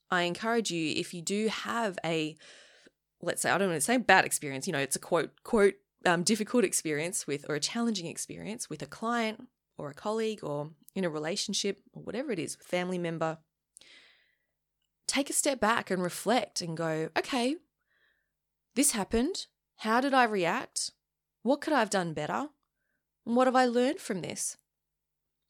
I 0.09 0.23
encourage 0.23 0.71
you, 0.71 0.93
if 0.95 1.13
you 1.13 1.21
do 1.21 1.47
have 1.47 1.97
a, 2.05 2.37
let's 3.21 3.41
say, 3.41 3.49
I 3.49 3.57
don't 3.57 3.69
want 3.69 3.77
to 3.77 3.85
say 3.85 3.97
bad 3.97 4.25
experience, 4.25 4.67
you 4.67 4.73
know, 4.73 4.79
it's 4.79 4.95
a 4.95 4.99
quote, 4.99 5.31
quote, 5.43 5.75
um, 6.05 6.23
difficult 6.23 6.63
experience 6.63 7.27
with, 7.27 7.45
or 7.47 7.55
a 7.55 7.59
challenging 7.59 8.07
experience 8.07 8.69
with 8.69 8.81
a 8.81 8.87
client 8.87 9.47
or 9.81 9.89
a 9.89 9.95
colleague 9.95 10.43
or 10.43 10.69
in 10.95 11.03
a 11.03 11.09
relationship 11.09 11.81
or 11.93 12.03
whatever 12.03 12.31
it 12.31 12.37
is, 12.37 12.55
family 12.55 12.99
member, 12.99 13.39
take 15.07 15.29
a 15.29 15.33
step 15.33 15.59
back 15.59 15.89
and 15.89 16.03
reflect 16.03 16.61
and 16.61 16.77
go, 16.77 17.09
okay, 17.17 17.55
this 18.75 18.91
happened. 18.91 19.47
How 19.77 19.99
did 19.99 20.13
I 20.13 20.25
react? 20.25 20.91
What 21.41 21.61
could 21.61 21.73
I 21.73 21.79
have 21.79 21.89
done 21.89 22.13
better? 22.13 22.49
And 23.25 23.35
what 23.35 23.47
have 23.47 23.55
I 23.55 23.65
learned 23.65 23.99
from 23.99 24.21
this? 24.21 24.57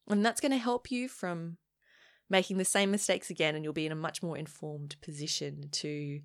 And 0.08 0.26
that's 0.26 0.42
going 0.42 0.52
to 0.54 0.58
help 0.58 0.90
you 0.90 1.10
from 1.10 1.58
making 2.30 2.58
the 2.58 2.66
same 2.66 2.92
mistakes 2.92 3.30
again, 3.30 3.56
and 3.56 3.64
you'll 3.64 3.74
be 3.74 3.86
in 3.86 3.92
a 3.92 3.96
much 3.96 4.24
more 4.24 4.38
informed 4.38 4.96
position 5.02 5.68
to 5.72 6.22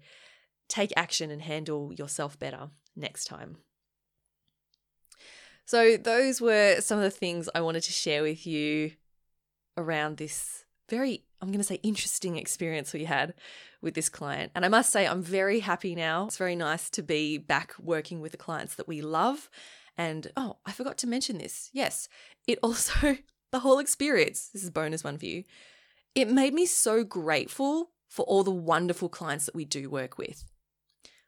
take 0.68 0.92
action 0.96 1.32
and 1.32 1.42
handle 1.42 1.92
yourself 1.92 2.38
better 2.38 2.70
next 2.94 3.24
time. 3.24 3.56
So, 5.66 5.96
those 5.96 6.40
were 6.40 6.80
some 6.80 6.98
of 6.98 7.04
the 7.04 7.10
things 7.10 7.48
I 7.54 7.60
wanted 7.60 7.82
to 7.82 7.92
share 7.92 8.22
with 8.22 8.46
you 8.46 8.92
around 9.76 10.16
this 10.16 10.64
very, 10.88 11.24
I'm 11.40 11.48
going 11.48 11.58
to 11.58 11.64
say, 11.64 11.80
interesting 11.82 12.36
experience 12.36 12.92
we 12.92 13.04
had 13.04 13.34
with 13.82 13.94
this 13.94 14.08
client. 14.08 14.52
And 14.54 14.64
I 14.64 14.68
must 14.68 14.92
say, 14.92 15.06
I'm 15.06 15.22
very 15.22 15.60
happy 15.60 15.94
now. 15.94 16.26
It's 16.26 16.36
very 16.36 16.56
nice 16.56 16.90
to 16.90 17.02
be 17.02 17.38
back 17.38 17.74
working 17.80 18.20
with 18.20 18.32
the 18.32 18.38
clients 18.38 18.76
that 18.76 18.88
we 18.88 19.02
love. 19.02 19.50
And 19.98 20.30
oh, 20.36 20.58
I 20.64 20.72
forgot 20.72 20.98
to 20.98 21.06
mention 21.06 21.38
this. 21.38 21.70
Yes, 21.72 22.08
it 22.46 22.58
also, 22.62 23.18
the 23.52 23.60
whole 23.60 23.78
experience, 23.78 24.48
this 24.52 24.62
is 24.62 24.70
bonus 24.70 25.04
one 25.04 25.18
for 25.18 25.26
you, 25.26 25.44
it 26.14 26.30
made 26.30 26.54
me 26.54 26.66
so 26.66 27.04
grateful 27.04 27.90
for 28.08 28.24
all 28.24 28.44
the 28.44 28.50
wonderful 28.50 29.08
clients 29.08 29.46
that 29.46 29.54
we 29.54 29.64
do 29.64 29.90
work 29.90 30.16
with. 30.16 30.44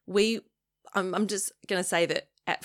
We, 0.07 0.41
I'm, 0.95 1.15
I'm 1.15 1.27
just 1.27 1.53
going 1.67 1.83
to 1.83 1.89
say 1.89 2.07
that 2.07 2.29
at 2.47 2.65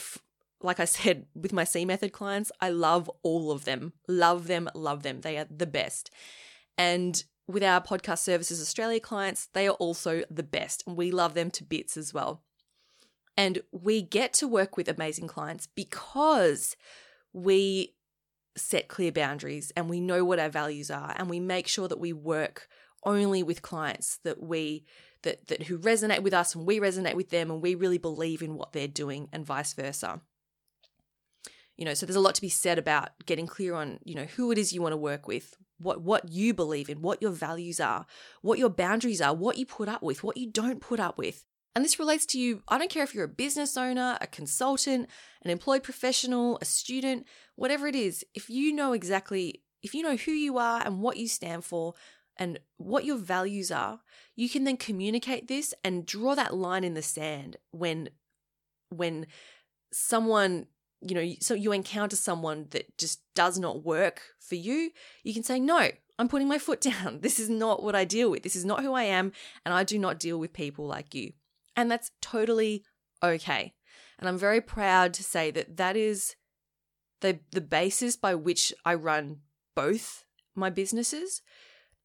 like 0.63 0.80
I 0.80 0.86
said, 0.86 1.26
with 1.36 1.54
my 1.54 1.63
C 1.63 1.86
method 1.86 2.12
clients, 2.12 2.52
I 2.60 2.69
love 2.69 3.10
all 3.21 3.52
of 3.52 3.65
them. 3.65 3.93
Love 4.08 4.47
them, 4.47 4.69
love 4.73 5.04
them. 5.04 5.21
They 5.21 5.38
are 5.38 5.47
the 5.49 5.67
best. 5.67 6.10
And 6.78 7.23
with 7.47 7.63
our 7.63 7.82
podcast 7.82 8.19
services 8.19 8.62
Australia 8.62 8.99
clients, 8.99 9.49
they 9.54 9.67
are 9.67 9.76
also 9.76 10.23
the 10.32 10.43
best. 10.43 10.84
And 10.88 10.95
we 10.95 11.12
love 11.12 11.34
them 11.34 11.52
to 11.52 11.63
bits 11.63 11.97
as 11.97 12.13
well. 12.13 12.41
And 13.36 13.62
we 13.71 14.02
get 14.02 14.34
to 14.34 14.47
work 14.47 14.78
with 14.78 14.88
amazing 14.88 15.28
clients 15.28 15.67
because 15.67 16.76
we 17.34 17.95
set 18.56 18.88
clear 18.88 19.12
boundaries 19.12 19.71
and 19.76 19.89
we 19.89 19.99
know 19.99 20.23
what 20.23 20.39
our 20.39 20.49
values 20.49 20.91
are 20.91 21.15
and 21.17 21.30
we 21.30 21.39
make 21.39 21.67
sure 21.67 21.88
that 21.88 21.99
we 21.99 22.13
work 22.13 22.67
only 23.04 23.41
with 23.41 23.63
clients 23.63 24.19
that 24.23 24.41
we 24.41 24.86
that 25.23 25.47
that 25.47 25.63
who 25.63 25.80
resonate 25.80 26.21
with 26.21 26.34
us 26.34 26.54
and 26.54 26.65
we 26.65 26.80
resonate 26.80 27.15
with 27.15 27.30
them 27.30 27.49
and 27.49 27.62
we 27.62 27.73
really 27.73 27.97
believe 27.97 28.41
in 28.41 28.56
what 28.56 28.71
they're 28.71 28.88
doing 28.88 29.28
and 29.34 29.45
vice 29.45 29.73
versa. 29.73 30.21
You 31.77 31.86
know, 31.86 31.93
so 31.93 32.05
there's 32.05 32.15
a 32.15 32.21
lot 32.21 32.36
to 32.36 32.41
be 32.41 32.49
said 32.49 32.77
about 32.77 33.09
getting 33.25 33.47
clear 33.47 33.73
on, 33.73 33.99
you 34.03 34.15
know, 34.15 34.25
who 34.25 34.51
it 34.51 34.57
is 34.57 34.73
you 34.73 34.81
want 34.81 34.93
to 34.93 34.97
work 34.97 35.27
with, 35.27 35.55
what 35.79 36.01
what 36.01 36.29
you 36.29 36.53
believe 36.53 36.89
in, 36.89 37.01
what 37.01 37.21
your 37.21 37.31
values 37.31 37.79
are, 37.79 38.05
what 38.41 38.59
your 38.59 38.69
boundaries 38.69 39.21
are, 39.21 39.33
what 39.33 39.57
you 39.57 39.65
put 39.65 39.89
up 39.89 40.03
with, 40.03 40.23
what 40.23 40.38
you 40.38 40.49
don't 40.51 40.81
put 40.81 40.99
up 40.99 41.17
with. 41.17 41.45
And 41.75 41.83
this 41.83 41.97
relates 41.97 42.27
to 42.27 42.39
you, 42.39 42.62
I 42.67 42.77
don't 42.77 42.91
care 42.91 43.03
if 43.03 43.15
you're 43.15 43.23
a 43.23 43.29
business 43.29 43.75
owner, 43.75 44.17
a 44.21 44.27
consultant, 44.27 45.09
an 45.41 45.49
employed 45.49 45.81
professional, 45.81 46.59
a 46.62 46.65
student, 46.65 47.25
whatever 47.55 47.88
it 47.88 47.95
is, 47.95 48.23
if 48.36 48.49
you 48.49 48.71
know 48.73 48.93
exactly, 48.93 49.63
if 49.81 49.95
you 49.95 50.03
know 50.03 50.15
who 50.15 50.31
you 50.31 50.59
are 50.59 50.81
and 50.86 51.01
what 51.01 51.17
you 51.17 51.27
stand 51.27 51.65
for 51.65 51.95
and 52.38 52.59
what 52.77 53.05
your 53.05 53.17
values 53.17 53.71
are, 53.71 54.01
you 54.36 54.49
can 54.49 54.63
then 54.63 54.77
communicate 54.77 55.47
this 55.47 55.73
and 55.83 56.05
draw 56.05 56.36
that 56.36 56.53
line 56.53 56.83
in 56.83 56.93
the 56.93 57.01
sand 57.01 57.57
when 57.71 58.09
when 58.89 59.25
someone 59.91 60.67
you 61.05 61.15
know 61.15 61.33
so 61.39 61.53
you 61.53 61.71
encounter 61.71 62.15
someone 62.15 62.67
that 62.71 62.97
just 62.97 63.21
does 63.35 63.59
not 63.59 63.83
work 63.83 64.21
for 64.39 64.55
you 64.55 64.91
you 65.23 65.33
can 65.33 65.43
say 65.43 65.59
no 65.59 65.89
i'm 66.19 66.27
putting 66.27 66.47
my 66.47 66.57
foot 66.57 66.81
down. 66.91 67.19
This 67.21 67.39
is 67.39 67.49
not 67.49 67.83
what 67.83 67.95
i 67.95 68.05
deal 68.05 68.29
with. 68.29 68.43
This 68.43 68.55
is 68.55 68.65
not 68.65 68.83
who 68.83 68.93
i 68.93 69.03
am 69.03 69.31
and 69.65 69.73
i 69.73 69.83
do 69.83 69.99
not 69.99 70.19
deal 70.19 70.39
with 70.39 70.53
people 70.53 70.85
like 70.85 71.13
you. 71.13 71.33
And 71.75 71.89
that's 71.89 72.11
totally 72.21 72.83
okay. 73.21 73.73
And 74.19 74.29
i'm 74.29 74.37
very 74.37 74.61
proud 74.61 75.13
to 75.15 75.23
say 75.23 75.51
that 75.51 75.77
that 75.77 75.95
is 75.97 76.35
the 77.21 77.39
the 77.51 77.61
basis 77.61 78.15
by 78.15 78.35
which 78.35 78.73
i 78.85 78.93
run 78.93 79.39
both 79.75 80.23
my 80.55 80.69
businesses. 80.69 81.41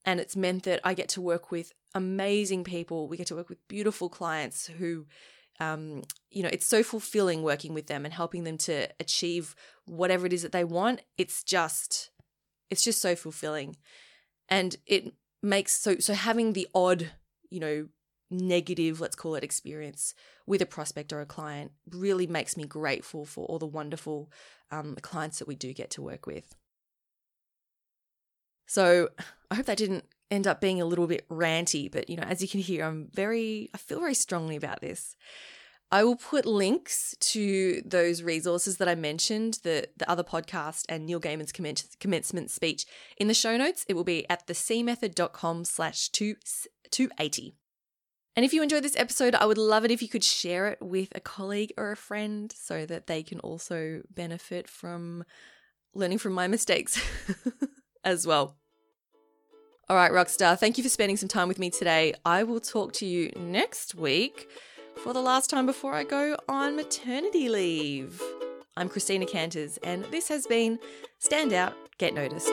And 0.04 0.20
it's 0.20 0.36
meant 0.36 0.62
that 0.64 0.80
i 0.84 0.94
get 0.94 1.08
to 1.10 1.20
work 1.20 1.50
with 1.50 1.72
amazing 1.94 2.64
people. 2.64 3.08
We 3.08 3.16
get 3.16 3.26
to 3.28 3.36
work 3.36 3.48
with 3.48 3.66
beautiful 3.68 4.08
clients 4.08 4.66
who 4.66 5.06
um, 5.60 6.02
you 6.30 6.42
know, 6.42 6.50
it's 6.52 6.66
so 6.66 6.82
fulfilling 6.82 7.42
working 7.42 7.74
with 7.74 7.86
them 7.86 8.04
and 8.04 8.14
helping 8.14 8.44
them 8.44 8.58
to 8.58 8.88
achieve 9.00 9.54
whatever 9.86 10.26
it 10.26 10.32
is 10.32 10.42
that 10.42 10.52
they 10.52 10.64
want. 10.64 11.00
It's 11.16 11.42
just, 11.42 12.10
it's 12.70 12.84
just 12.84 13.00
so 13.00 13.16
fulfilling. 13.16 13.76
And 14.48 14.76
it 14.86 15.14
makes 15.42 15.72
so, 15.72 15.96
so 15.98 16.14
having 16.14 16.52
the 16.52 16.68
odd, 16.74 17.10
you 17.50 17.60
know, 17.60 17.88
negative, 18.30 19.00
let's 19.00 19.16
call 19.16 19.34
it 19.34 19.44
experience 19.44 20.14
with 20.46 20.62
a 20.62 20.66
prospect 20.66 21.12
or 21.12 21.20
a 21.20 21.26
client 21.26 21.72
really 21.90 22.26
makes 22.26 22.56
me 22.56 22.64
grateful 22.64 23.24
for 23.24 23.46
all 23.46 23.58
the 23.58 23.66
wonderful 23.66 24.30
um, 24.70 24.96
clients 25.00 25.38
that 25.38 25.48
we 25.48 25.54
do 25.54 25.72
get 25.72 25.90
to 25.90 26.02
work 26.02 26.26
with. 26.26 26.54
So 28.66 29.08
I 29.50 29.54
hope 29.54 29.66
that 29.66 29.78
didn't 29.78 30.04
end 30.30 30.46
up 30.46 30.60
being 30.60 30.80
a 30.80 30.84
little 30.84 31.06
bit 31.06 31.28
ranty, 31.28 31.90
but 31.90 32.08
you 32.08 32.16
know, 32.16 32.24
as 32.24 32.42
you 32.42 32.48
can 32.48 32.60
hear, 32.60 32.84
I'm 32.84 33.08
very, 33.12 33.70
I 33.74 33.78
feel 33.78 34.00
very 34.00 34.14
strongly 34.14 34.56
about 34.56 34.80
this. 34.80 35.16
I 35.90 36.04
will 36.04 36.16
put 36.16 36.44
links 36.44 37.16
to 37.20 37.80
those 37.84 38.22
resources 38.22 38.76
that 38.76 38.88
I 38.88 38.94
mentioned, 38.94 39.60
the, 39.62 39.88
the 39.96 40.10
other 40.10 40.22
podcast 40.22 40.84
and 40.88 41.06
Neil 41.06 41.20
Gaiman's 41.20 41.52
commencement 41.98 42.50
speech 42.50 42.84
in 43.16 43.26
the 43.26 43.34
show 43.34 43.56
notes. 43.56 43.86
It 43.88 43.94
will 43.94 44.04
be 44.04 44.28
at 44.28 44.46
thecmethod.com 44.46 45.64
slash 45.64 46.10
280. 46.10 47.54
And 48.36 48.44
if 48.44 48.52
you 48.52 48.62
enjoyed 48.62 48.84
this 48.84 48.96
episode, 48.96 49.34
I 49.34 49.46
would 49.46 49.58
love 49.58 49.84
it 49.84 49.90
if 49.90 50.02
you 50.02 50.08
could 50.08 50.22
share 50.22 50.68
it 50.68 50.78
with 50.82 51.08
a 51.14 51.20
colleague 51.20 51.72
or 51.78 51.90
a 51.90 51.96
friend 51.96 52.52
so 52.56 52.84
that 52.84 53.06
they 53.06 53.22
can 53.22 53.40
also 53.40 54.02
benefit 54.14 54.68
from 54.68 55.24
learning 55.94 56.18
from 56.18 56.34
my 56.34 56.48
mistakes 56.48 57.02
as 58.04 58.26
well. 58.26 58.58
All 59.90 59.96
right, 59.96 60.12
Rockstar, 60.12 60.58
thank 60.58 60.76
you 60.76 60.84
for 60.84 60.90
spending 60.90 61.16
some 61.16 61.30
time 61.30 61.48
with 61.48 61.58
me 61.58 61.70
today. 61.70 62.12
I 62.26 62.42
will 62.42 62.60
talk 62.60 62.92
to 62.94 63.06
you 63.06 63.32
next 63.36 63.94
week 63.94 64.46
for 65.02 65.14
the 65.14 65.22
last 65.22 65.48
time 65.48 65.64
before 65.64 65.94
I 65.94 66.04
go 66.04 66.36
on 66.46 66.76
maternity 66.76 67.48
leave. 67.48 68.22
I'm 68.76 68.90
Christina 68.90 69.24
Canters, 69.24 69.78
and 69.78 70.04
this 70.10 70.28
has 70.28 70.46
been 70.46 70.78
Stand 71.20 71.54
Out, 71.54 71.72
Get 71.96 72.12
Noticed. 72.12 72.50